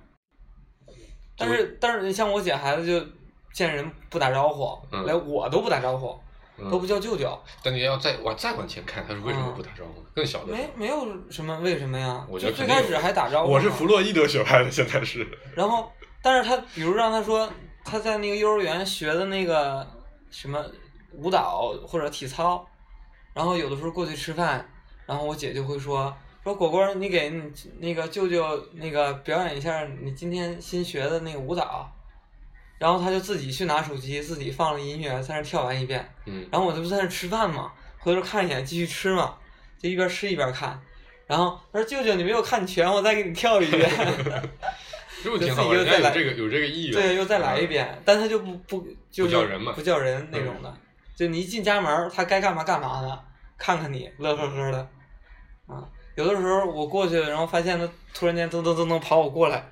[1.37, 3.05] 但是但是你像我姐孩子就
[3.53, 6.21] 见人不打招呼，嗯來我都不打招呼，嗯
[6.69, 10.03] 都不叫舅舅，但你要再往再往前看，他是为什么不打招呼？
[10.15, 12.27] 更小的時候，沒沒有什么为什么呀？
[12.29, 13.53] 我觉得就最肯定有開始还打招呼。
[13.53, 13.87] 我是弗。
[13.87, 15.27] 洛伊德学派的，现在是。
[15.55, 17.49] 然后，但是他比如让他说
[17.85, 19.87] 他在那个幼儿园学的那个
[20.31, 20.65] 什么
[21.13, 22.67] 舞蹈或者体操，
[23.33, 24.69] 然后有的时候过去吃饭，
[25.07, 26.13] 然后我姐就会说。
[26.43, 31.87] 说果果，你给你那个舅舅那个表演一下你今天新学的那个舞蹈，
[32.81, 39.37] 然后他就自己去拿手机，自己放了音乐在那跳完一遍，嗯，然后我这不在那吃饭嘛，回头看一眼继续吃嘛，
[39.79, 40.81] 就一边吃一边看，
[41.27, 43.91] 然后他说舅舅你没有看全，我再给你跳一遍，
[45.23, 49.73] 这不挺好又再来这个有这个意愿，对，又再来一遍，但他就不不就不叫人嘛。
[49.73, 50.75] 嗯不叫人那种的，
[51.15, 53.25] 就你一进家门，他该干嘛干嘛的，
[53.59, 54.79] 看看你乐呵呵的，
[55.67, 59.71] 啊，有的时候我过去，然后发现他突然间噔噔噔噔跑我过来，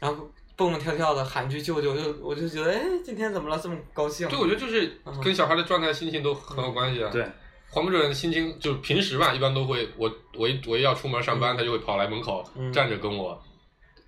[0.00, 0.28] 然后
[0.60, 4.28] 蹦蹦跳跳的喊句舅舅，就我就觉得哎，今天怎么了这么高兴？
[4.28, 5.20] 对，我觉得就是嗯。
[5.24, 7.08] 跟小孩的状态、心情都很有关系啊。
[7.10, 7.26] 对，
[7.70, 12.70] 黄不准心情就是平时吧，一般都会我我一我一要出门上班，他就会跑来门口嗯。
[12.70, 13.42] 站着跟我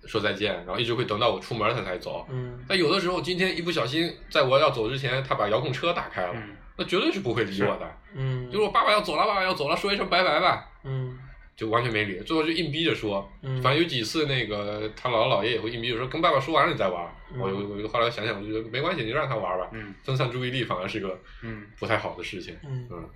[0.05, 2.23] 说再见，然后一直会等到我出门他才走。
[2.29, 2.63] 嗯。
[2.69, 6.55] 但有的时候，今天一不小心，在我要走之前，他把遥控车打开了，嗯。
[6.77, 7.97] 那绝对是不会理我的。
[8.13, 8.45] 嗯。
[8.51, 11.17] 就是我爸爸要走了，爸爸要走了，说一声拜拜吧，嗯
[11.55, 13.29] 就完全没理，最后就硬逼着说。
[13.41, 17.03] 嗯，反正有几次，那个他姥姥姥爷也会硬逼着说，跟爸爸说完了你再玩。
[17.31, 22.55] 嗯我我我后来想想，我就觉得没关系，你就让他玩吧，嗯分散注意力反而是个嗯不太好的事情。
[22.63, 23.09] 嗯嗯，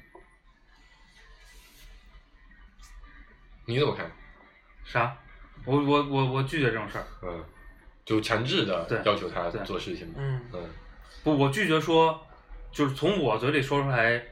[3.65, 4.11] 你怎么看？
[4.85, 5.17] 啥？
[5.65, 7.05] 我我我我拒绝这种事儿。
[7.23, 7.43] 嗯，
[8.05, 10.13] 就强制的要求他做事情嘛。
[10.17, 10.69] 嗯嗯
[11.23, 12.25] 不，我拒绝说，
[12.71, 14.23] 就是从我嘴里说出来，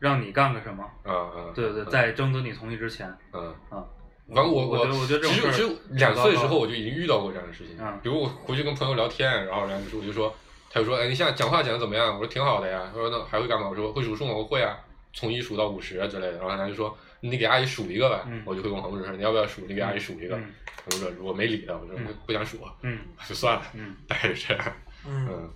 [0.00, 0.82] 让你干个什么。
[1.04, 3.54] 啊啊，对对对，嗯在征得你同意之前嗯。
[3.68, 3.84] 啊。
[4.32, 7.76] 反正我我我觉得这种事儿其实其实两岁的时候我就已经遇到过这样的事情。
[7.80, 10.34] 嗯比如我回去跟朋友聊天，然后人家就说我就说，
[10.70, 12.14] 他就说，哎，你现在讲话讲的怎么样？
[12.14, 12.88] 我说挺好的呀。
[12.92, 13.68] 他说那还会干嘛？
[13.68, 14.32] 我说会数数吗？
[14.32, 14.78] 我会啊，
[15.12, 16.38] 从一数到五十啊之类的。
[16.38, 18.22] 然后人家就说你给阿姨数一个呗。
[18.28, 19.62] 嗯我就会问黄主任说你要不要数？
[19.66, 20.36] 你给阿姨数一个。
[20.36, 20.44] 嗯
[20.88, 22.98] 黄主任我没理他，我说嗯不不想数，嗯
[23.28, 24.64] 就算了，嗯，大概是这样。
[25.06, 25.50] 嗯嗯，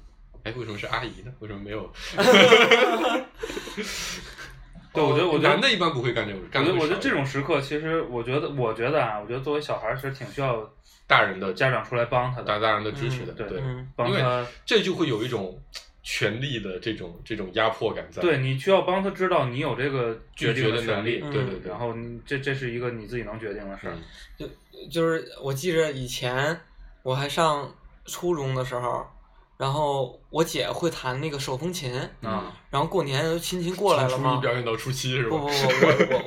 [0.45, 1.33] 哎，为什么是阿姨呢？
[1.41, 1.91] 为什么没有？
[4.93, 10.71] 对，我觉得我觉得男的一般不会干这种，我觉得我觉得这种时刻，其实我觉得我觉得啊，我觉得作为小孩儿其实挺需要
[11.07, 13.61] 大人的家长出来帮他的，大大人的支持的，嗯对
[13.97, 14.47] 帮他。
[14.65, 15.61] 这就会有一种
[16.05, 23.95] 权力的这种这种压迫感在，对你需要帮他知道你有这个决定的权利对对对，然后你这这是一个你自己能决定的事儿。
[24.39, 24.49] 嗯
[24.91, 26.61] 就是我记着以前
[27.03, 27.73] 我还上
[28.05, 29.07] 初中的时候，
[29.57, 34.41] 然后我姐会弹那个手风琴，啊，然后过年都亲戚过来了从初一嘛。
[34.41, 35.31] 表演到初七是吧？
[35.31, 36.25] 不不不，我我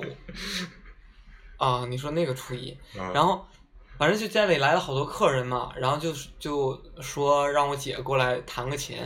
[1.60, 3.46] 我啊，你说那个初一，啊然后
[3.98, 8.98] 反正就家里来了好多客人嘛，然后就就说让我姐过来弹个琴，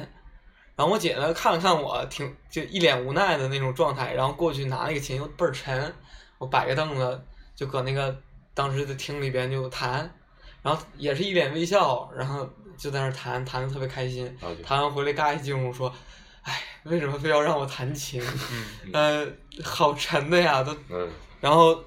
[0.75, 5.93] 然后我姐呢看了看我，挺就一脸无奈的那种状态，然后过去拿那个琴又倍儿沉，
[6.37, 7.23] 我摆个凳子
[7.55, 8.15] 就搁那个
[8.53, 10.13] 当时的厅里边就弹，
[10.61, 12.47] 然后也是一脸微笑，然后
[12.81, 15.93] 就在那儿弹，弹的特别开心，弹完回来嘎一进屋说，
[16.41, 18.19] 哎，为什么非要让我弹琴？
[18.51, 19.27] 嗯呃，
[19.63, 21.07] 好沉的呀，都，嗯，
[21.39, 21.83] 然后，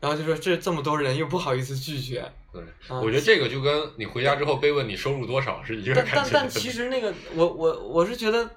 [0.00, 6.20] 然后就说这这么多人又不好意思拒绝，对，啊我觉得这个就跟你回家之后被问你收入多少是一个但感觉。
[6.20, 8.50] 但但其实那个我我我是觉得，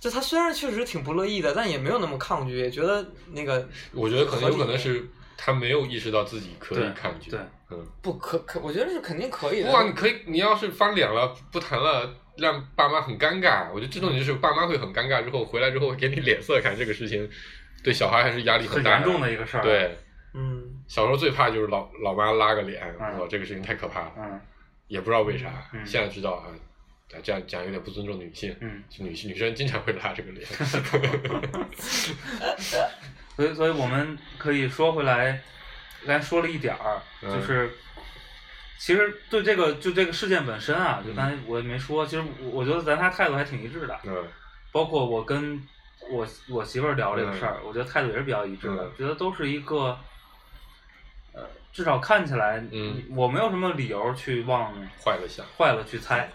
[0.00, 5.08] 就他虽然确实挺不乐意的，但也没有那么抗拒，也觉得那个我觉得可能有可能是
[5.44, 7.40] 他没有意识到自己可以抗拒，对，
[7.70, 9.70] 嗯，不可可，我觉得是肯定可以的。
[9.70, 12.18] 不啊，你可以，你要是翻脸了不谈了。
[12.38, 17.28] 让爸妈很尴尬，我觉得这种就是爸妈会很尴尬，之后回来之后给你脸色看，这个事情
[17.84, 19.98] 对小孩还是压力很大很严重的一个事儿。，对，
[20.32, 24.40] 嗯小时候最怕就是老老妈拉个脸，嗯哇，这个事情太可怕了，嗯
[24.88, 26.46] 也不知道为啥，嗯现在知道啊，
[27.22, 30.46] 这样讲有点不尊重女性，嗯，女女生经常会拉这个脸，
[33.36, 35.40] 所以所以我们可以说回来，
[36.06, 37.32] 刚才说了一点儿，嗯。
[37.34, 37.70] 就是。
[38.78, 44.26] 其实对这个就这个事件本身啊，就刚嗯才我也没说，其实我我觉得咱仨态度还挺一致的，嗯。
[44.72, 45.62] 包括我跟
[46.10, 48.92] 我我媳妇儿聊这个事儿，我觉得态度也是比较一致的，嗯。
[48.98, 49.96] 觉得都是一个，
[51.32, 53.04] 呃，至少看起来，嗯。
[53.10, 54.74] 我没有什么理由去往
[55.04, 56.28] 坏了想，坏了去猜，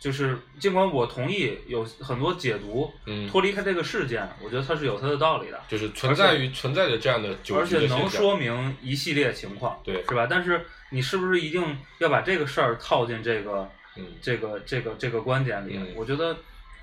[0.00, 10.04] 就是尽管我同意有很多解读，嗯，脱离开这个事件，我觉得它是有它的道理的，就是存在于存在着这样的酒而且能说明一系列情况，对。
[10.08, 10.26] 是吧？
[10.30, 14.04] 但是你是不是一定要把这个事儿套进这个嗯。
[14.22, 15.76] 这个这个这个观点里？
[15.76, 15.88] 嗯。
[15.96, 16.36] 我觉得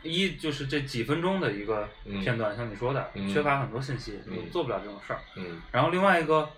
[0.03, 2.19] 一就是这几分钟的一个嗯。
[2.21, 3.31] 片段，像你说的，嗯。
[3.31, 4.33] 缺乏很多信息，嗯。
[4.43, 5.19] 你做不了这种事儿。
[5.37, 5.61] 嗯。
[5.71, 6.49] 然后另外一个，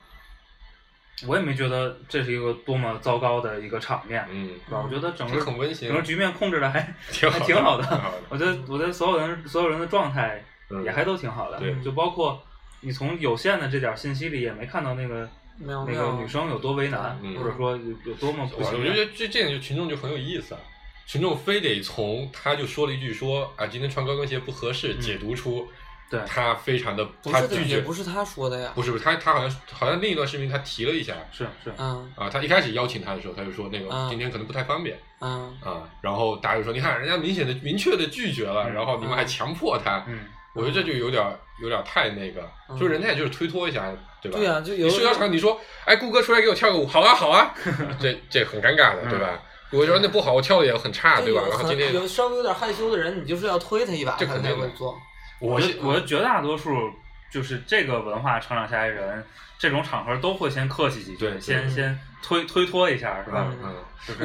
[1.26, 4.82] 我也没觉得这是一个多么糟糕的一个场面，嗯，是吧？
[4.84, 8.18] 我觉得整个很温馨整个局面控制的还 挺好还挺好的挺好的。
[8.30, 12.44] 我觉得我觉得所有人所有人的状态嗯也还都挺好的，对就包括
[12.82, 15.28] 你从有限的这点信息里也没看到那个
[15.60, 18.84] 那个女生有多为难，嗯或者说有有多么不行我。
[18.84, 20.62] 觉得这这点就群众就很有意思啊，
[21.08, 25.68] 群众非得从他就说了一句说啊今天穿高跟鞋不合适，嗯解读出
[26.10, 28.72] 对他非常的不是的，他拒绝也不是他说的呀。
[28.76, 40.20] 不是不是他他好像好像另一段视频他提了一下是是，嗯啊，他一开始邀请他的时候他就说那个嗯今天可能不太方便嗯啊，然后大家就说你看人家明显的明确的拒绝了，嗯然后你们还强迫他，嗯
[40.54, 43.92] 我觉得这就有点儿有点儿太那个，嗯就是人家也就是推脱一下，
[44.22, 44.38] 对吧？
[44.40, 47.54] 对啊，就有你社交场你说，哎，顾哥出来给我跳个舞，好啊好啊，
[48.00, 49.40] 这这很尴尬的，对吧？
[49.72, 51.42] 我觉得那不好，我跳的也很差，对吧？
[51.50, 54.98] 然后今天有稍微有点害羞的人，你就是要推他一把，他这肯定会做。
[55.40, 56.92] 我觉得我绝大多数
[57.32, 59.24] 就是这个文化成长下来人，
[59.58, 63.52] 这种场合都会先客气几句，对先先推推脱一下，是吧？
[63.62, 63.76] 嗯，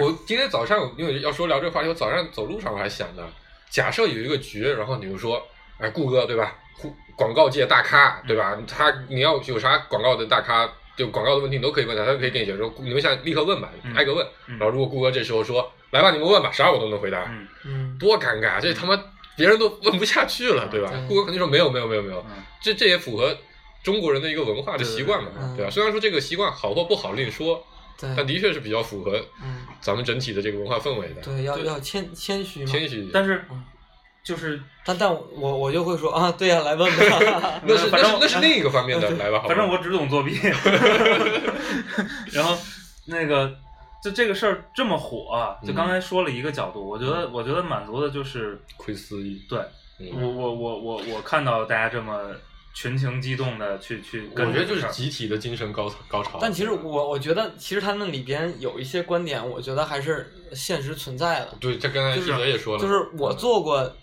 [0.01, 3.23] 我今天早上因为要说聊这个话题，我早上走路上我还想呢，
[3.69, 5.43] 假设有一个局，然后你就说，
[5.79, 6.55] 哎，顾哥对吧？
[6.81, 8.57] 顾广告界大咖对吧？
[8.67, 14.27] 他你要有啥广告的大咖，就广告的问题你都可以问他，他可以给你解说，你们现在立刻问吧，嗯挨个问。
[14.47, 18.97] 嗯然后如果顾哥这时候说，来吧，你们问吧，啥我都能回答，嗯嗯，多尴尬，这他妈
[19.37, 21.09] 别人都问不下去了，对吧对？
[21.09, 23.37] 顾客肯定说没有没有没有没有，嗯这这也符合
[23.83, 25.71] 中国人的一个文化的习惯嘛，对吧？
[25.71, 27.65] 虽然说这个习惯好或不好另说，
[27.99, 31.21] 对，但的确是比较符合嗯，咱们整体的这个文化氛围的。
[31.23, 32.67] 对，要要谦谦虚嘛。
[32.67, 33.65] 谦虚，但是嗯
[34.25, 37.61] 就是但但我我就会说啊，对呀、来问吧。
[37.67, 40.39] 那是反正那是那是另一个方面的， 来吧，好吧反正我只懂作弊。
[42.31, 42.57] 然后
[43.07, 43.53] 那个
[44.03, 49.61] 就这个事儿这么火、啊就刚才说了一个角度，我觉得我觉得满足的就是窥私欲，对
[50.01, 52.35] 嗯我我我我我看到大家这么
[52.75, 56.39] 群情激动的去去跟我觉得就是集体的精神高高潮。
[56.41, 61.55] 但其实我我觉得，其实他那里边有一些观点，我觉得还是现实存在的。
[61.61, 63.95] 对，这刚才就是记者也说了，就是我做过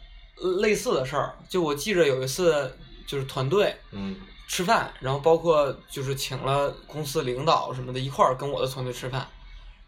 [0.61, 2.71] 类似的事儿，就我记着有一次
[3.07, 4.15] 就是团队嗯
[4.47, 9.27] 吃饭，然后包括就是请了公司领导什么的一块儿跟我的团队吃饭，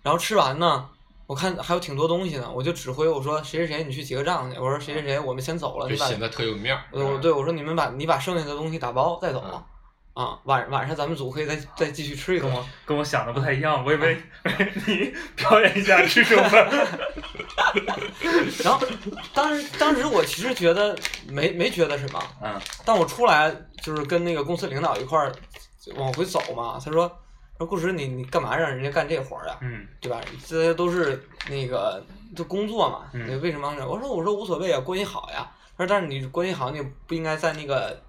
[0.02, 0.88] 然后吃完呢，
[1.28, 6.84] 我看还有挺多东西呢，我就指挥我说谁谁谁你去结个账去，我说谁谁谁我们先走了，你把就显得特有面儿。
[6.92, 9.66] 我对我说你们把你把剩下的东西打包带走了。
[10.14, 12.54] 啊，晚晚上咱们组可以再再继续吃一顿跟。
[12.60, 14.22] 我跟我想的不太一样，我以为
[14.86, 16.70] 你表演一下吃剩饭。
[18.62, 18.86] 然后
[19.34, 20.98] 当时当时我其实觉得
[21.30, 25.32] 没没觉得什么，嗯但我出来就是跟那个公司领导一块儿
[25.96, 27.10] 往回走嘛，他说
[27.62, 29.58] 说顾实你你干嘛让人家干这活儿呀？
[29.62, 30.20] 嗯对吧？
[30.48, 32.04] 这些都是那个
[32.36, 33.88] 就工作嘛，嗯你为什么要？
[33.88, 35.50] 我说我说无所谓啊，关系好呀。
[35.78, 38.02] 他说但是你关系好，你不应该在那个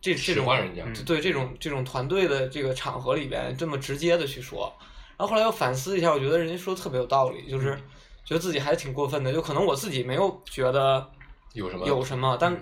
[0.00, 4.72] 这这使种唤人家，嗯对这种这种团队的这个场合里边这么直接的去说。
[5.16, 7.82] 然后后来又反思一下，我觉得人家说的特别有道理，就是嗯
[8.24, 11.08] 觉得自己还挺过分的，就可能我自己没有觉得
[11.54, 12.60] 有什么有什么，但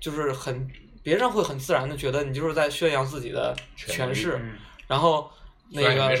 [0.00, 0.68] 就是很
[1.02, 4.54] 别人会很自然的觉得你就是在炫耀自己的权势，嗯
[4.86, 5.30] 然后
[5.70, 6.16] 那个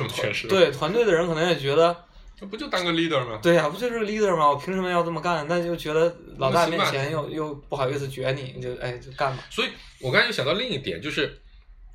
[0.48, 1.96] 对团队的人可能也觉得，
[2.38, 3.38] 这不就当个 leader 吗？
[3.42, 4.48] 对呀、不就是 leader 吗？
[4.48, 5.46] 我凭什么要这么干？
[5.48, 9.44] 那就觉得老大面前又又不好意思撅你，就哎就干吧。
[9.50, 9.68] 所以
[10.00, 11.40] 我刚才就想到另一点，就是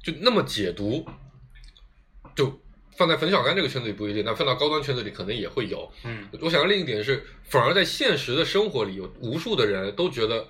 [0.01, 1.05] 就那么解读，
[2.35, 2.61] 就
[2.95, 5.91] 放在冯小刚这个圈子里不一定，那放到高端圈子里可能也会有。
[6.03, 10.47] 嗯我想到另一点是，反而在现实的生活里，有无数的人都觉得，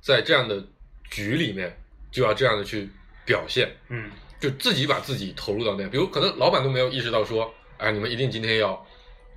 [0.00, 0.64] 在这样的
[1.10, 1.76] 局里面
[2.10, 2.88] 就要这样的去
[3.24, 4.10] 表现，嗯
[4.40, 5.88] 就自己把自己投入到那。
[5.88, 8.86] 比如可能老板都没有意识到说，哎，你们一定今天要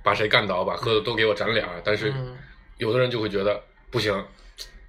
[0.02, 1.80] 把谁干倒，把喝的都给我斩脸儿。
[1.84, 2.36] 但是嗯
[2.78, 4.24] 有的人就会觉得不行，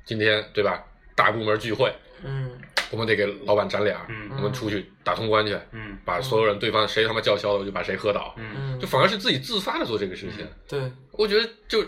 [0.05, 0.83] 今天对吧？
[1.15, 1.93] 大部门聚会，
[2.23, 2.51] 嗯
[2.89, 8.33] 我们得给老板斩脸儿，嗯我们出去打通关去，嗯把所有人对方谁他妈叫嚣了，我就把谁喝倒。
[8.37, 11.85] 嗯，嗯，就反而是自己自发的做这个事情，对，我觉得就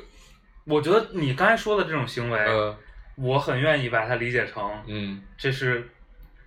[0.66, 2.76] 我觉得你刚才说的这种行为，呃
[3.18, 5.90] 我很愿意把它理解成嗯这是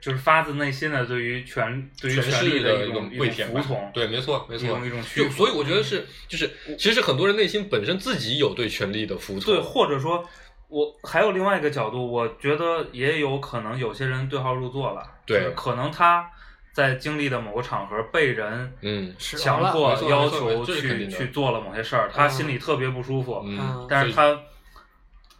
[0.00, 5.28] 就是发自内心的对于权对于权权力的一一种服从，对，没错没错一种一种屈服。
[5.28, 10.24] 就所以我觉得是就是其实很多人内心本身自己有对权力的服从，对，或者说，
[10.68, 16.30] 我还有另外一个角度，我觉得也有可能有些人对号入座了，对就是可能他
[16.72, 24.38] 在经历的某个场合被人嗯强迫要求去去做了某些事儿，他心里特别不舒服，嗯，但是他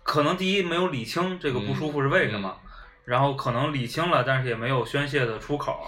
[0.03, 2.68] 可能第一没有理清这个不舒服是为什么，嗯
[3.09, 5.87] 然后可能理清了，但是也没有宣泄的出口，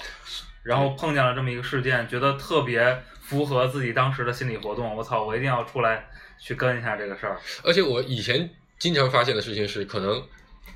[0.62, 6.08] 然后碰见了这么一个事件，觉得特别符合自己当时的心理活动，我操，我一定要出来
[6.40, 7.38] 去跟一下这个事儿。
[7.62, 8.48] 而且我以前
[8.78, 10.26] 经常发现的事情是，可能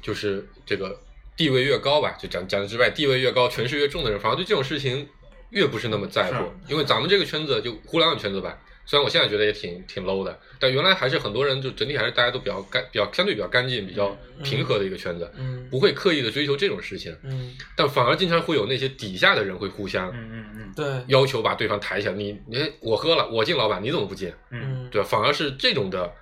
[0.02, 1.00] 就是这个
[1.34, 5.08] 地位越高吧，就讲讲的之外，地位越高，权势越重的人，反而对这种事情
[5.48, 6.52] 越不是那么在乎。
[6.68, 15.68] 因为咱们这个圈子就互联网圈子吧，虽然我现在觉得也挺挺 low 的，但原来还是很多人就整体还是大家都比较干，比较相对比较干净、比较平和的一个圈子，嗯。
[15.70, 17.54] 不会刻意的追求这种事情，嗯。
[17.76, 20.72] 但反而经常会有那些底下的人会互相嗯嗯嗯。
[20.76, 21.04] 对。
[21.08, 24.32] 要求把对方抬起来，你你我喝了，我敬老板，你怎么不敬？
[24.90, 25.02] 对？
[25.02, 26.12] 反而是这种的，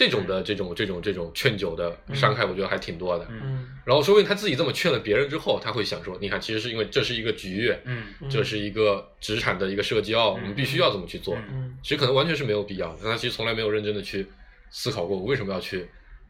[0.00, 3.26] 这种的这种这种这种劝酒的伤害，我觉得还挺多的。
[3.28, 3.38] 嗯。
[3.42, 3.78] 嗯。
[3.84, 11.34] 然后说不定他自己这么劝了别人之后，他会想说，你看，其实是因为这是一个局，嗯这是一个职场的一个社交，我们必须要这么去做。
[11.36, 11.44] 嗯。
[11.50, 11.78] 嗯。
[11.82, 14.26] 其实可能完全是没有必要的，但他其实从来没有认真的去
[14.70, 15.86] 思考过，我为什么要去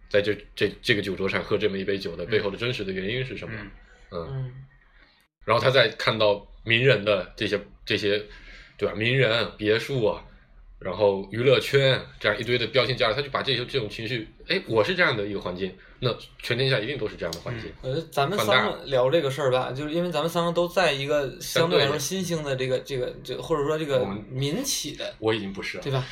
[0.08, 3.54] 在这这这个酒桌上喝这么一杯酒的背后的真实的原因是什么？
[4.10, 4.52] 嗯。
[5.44, 8.20] 然后他再看到名人的这些这些，
[8.76, 8.94] 对吧？
[8.94, 10.24] 名人、别墅啊，
[10.80, 16.10] 然后娱乐圈这样一堆的标签加上，他就把这些这种情绪，哎，我是这样的一个环境，那
[16.42, 17.70] 全天下一定都是这样的环境。
[17.82, 26.02] 我觉得咱们三个聊这个事儿吧，就是因为咱们三个都在一个相对来说新兴的这个这个这个或者说这个民企的，我已经不是了对，吧？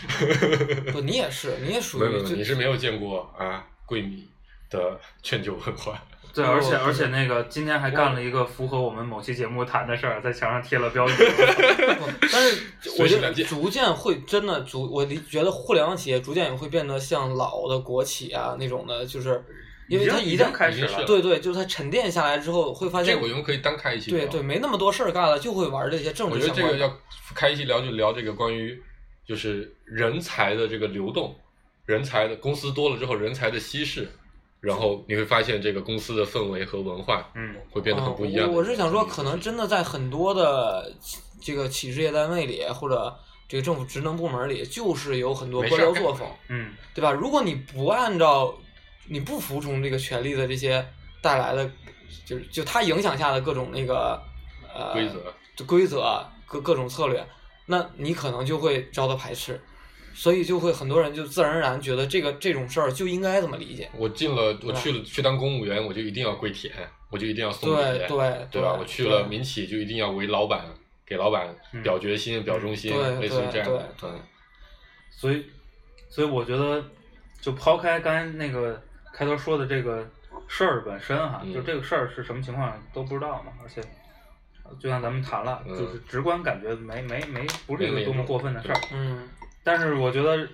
[0.92, 4.28] 不，你也是，你也属没有没有，于你是没有见过啊贵米
[4.68, 6.04] 的劝酒文化。
[6.38, 11.12] 对，哦而且而且那个今天还干了一个符合我们某期节目谈的事儿，在墙上贴了标语。
[12.32, 12.62] 但是
[12.98, 19.44] 我觉逐渐会真的逐，我理觉得互联网企业逐渐也会变得像老的国企啊那种的，就是
[19.88, 24.10] 因为它一旦开始了对对，就是它沉淀下来之后，会发这现个我们可以单开一期。
[24.10, 26.72] 对对没那么多事儿干了，就会玩这些政我治相关的。
[26.72, 27.00] 觉得这个要
[27.34, 28.80] 开一期聊就聊这个关于
[29.26, 31.34] 就是人才的这个流动，
[31.86, 34.08] 人才的公司多了之后人才的稀释，
[34.60, 40.92] 然后你会发现这个公司的氛围和文化嗯，会变得很不一样我我是想说，可能真的在很多的
[41.40, 43.16] 这个企事业单位里，或者
[43.48, 47.12] 这个政府职能部门里，就是有很多官僚作风，嗯， 对吧？
[47.12, 48.52] 如果你不按照
[49.08, 50.86] 你不服从这个权力的这些
[51.22, 51.70] 带来的，
[52.26, 54.20] 就是就它影响下的各种那个
[54.74, 55.34] 呃规则。
[55.56, 57.26] 就规则各各种策略，
[57.66, 59.60] 那你可能就会遭到排斥，
[60.18, 63.88] 所以就会很多人就自然而然觉得这个这种事儿就应该这么理解。
[63.96, 66.74] 我进了，我去了去当公务员，我就一定要跪舔，
[67.08, 68.76] 我就一定要送礼，对对对吧？
[68.76, 70.64] 我去了民企，就一定要为老板
[71.06, 73.94] 给老板嗯表决心、表忠心，类似于这样的。
[74.00, 74.10] 对
[75.08, 75.46] 所以
[76.10, 76.84] 所以我觉得，
[77.40, 78.82] 就抛开刚才那个
[79.14, 80.04] 开头说的这个
[80.48, 83.80] 事儿本身哈，嗯就这个事儿是什么情况都不知道嘛，而且。
[84.78, 89.26] 就像咱们谈了，嗯就是直观感觉没没没不是一个多么过分的事儿，嗯
[89.62, 90.48] 但是我觉得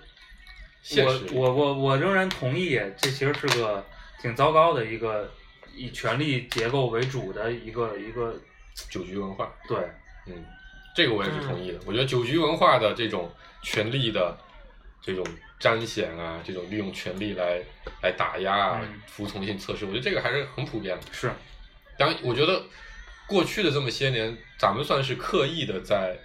[0.96, 3.84] 我我我我仍然同意，这其实是个
[4.20, 5.32] 挺糟糕的一个
[5.74, 8.34] 以权力结构为主的一个一个
[8.90, 9.78] 酒局文化，对，
[10.26, 10.44] 嗯，
[10.96, 11.78] 这个我也是同意的。
[11.86, 13.32] 我觉得酒局文化的这种
[13.62, 14.36] 权力的
[15.00, 15.24] 这种
[15.60, 17.62] 彰显啊，这种利用权力来
[18.02, 21.06] 来打压啊、嗯服从性测试，我觉得这个还是很普遍的。
[21.12, 21.30] 是
[21.96, 22.64] 当然，我觉得
[23.28, 26.18] 过去的这么些年，咱们算是刻意的在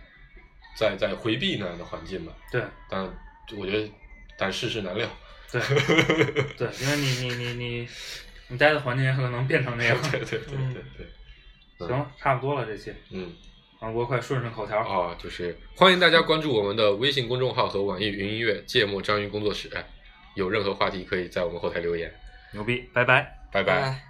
[0.80, 2.32] 在在回避那样的环境吧。
[2.50, 3.04] 对但
[3.58, 3.92] 我觉得，
[4.38, 5.06] 但世事难料。
[5.52, 5.60] 对
[6.56, 7.90] 对，因为你你你你
[8.48, 9.98] 你待的环境也可能变成那样。
[10.10, 10.84] 对对对对
[11.78, 13.34] 对，行了，差不多了这期，嗯，
[13.80, 14.80] 啊，我快顺顺口条。
[14.80, 19.70] 哦，就是欢迎大家关注我们的微信公众号和网易云音乐“芥末章鱼工作室”，
[20.36, 22.14] 有任何话题可以在我们后台留言。
[22.54, 23.38] 牛逼，拜拜。
[23.52, 23.82] 拜拜。
[23.82, 24.09] 拜。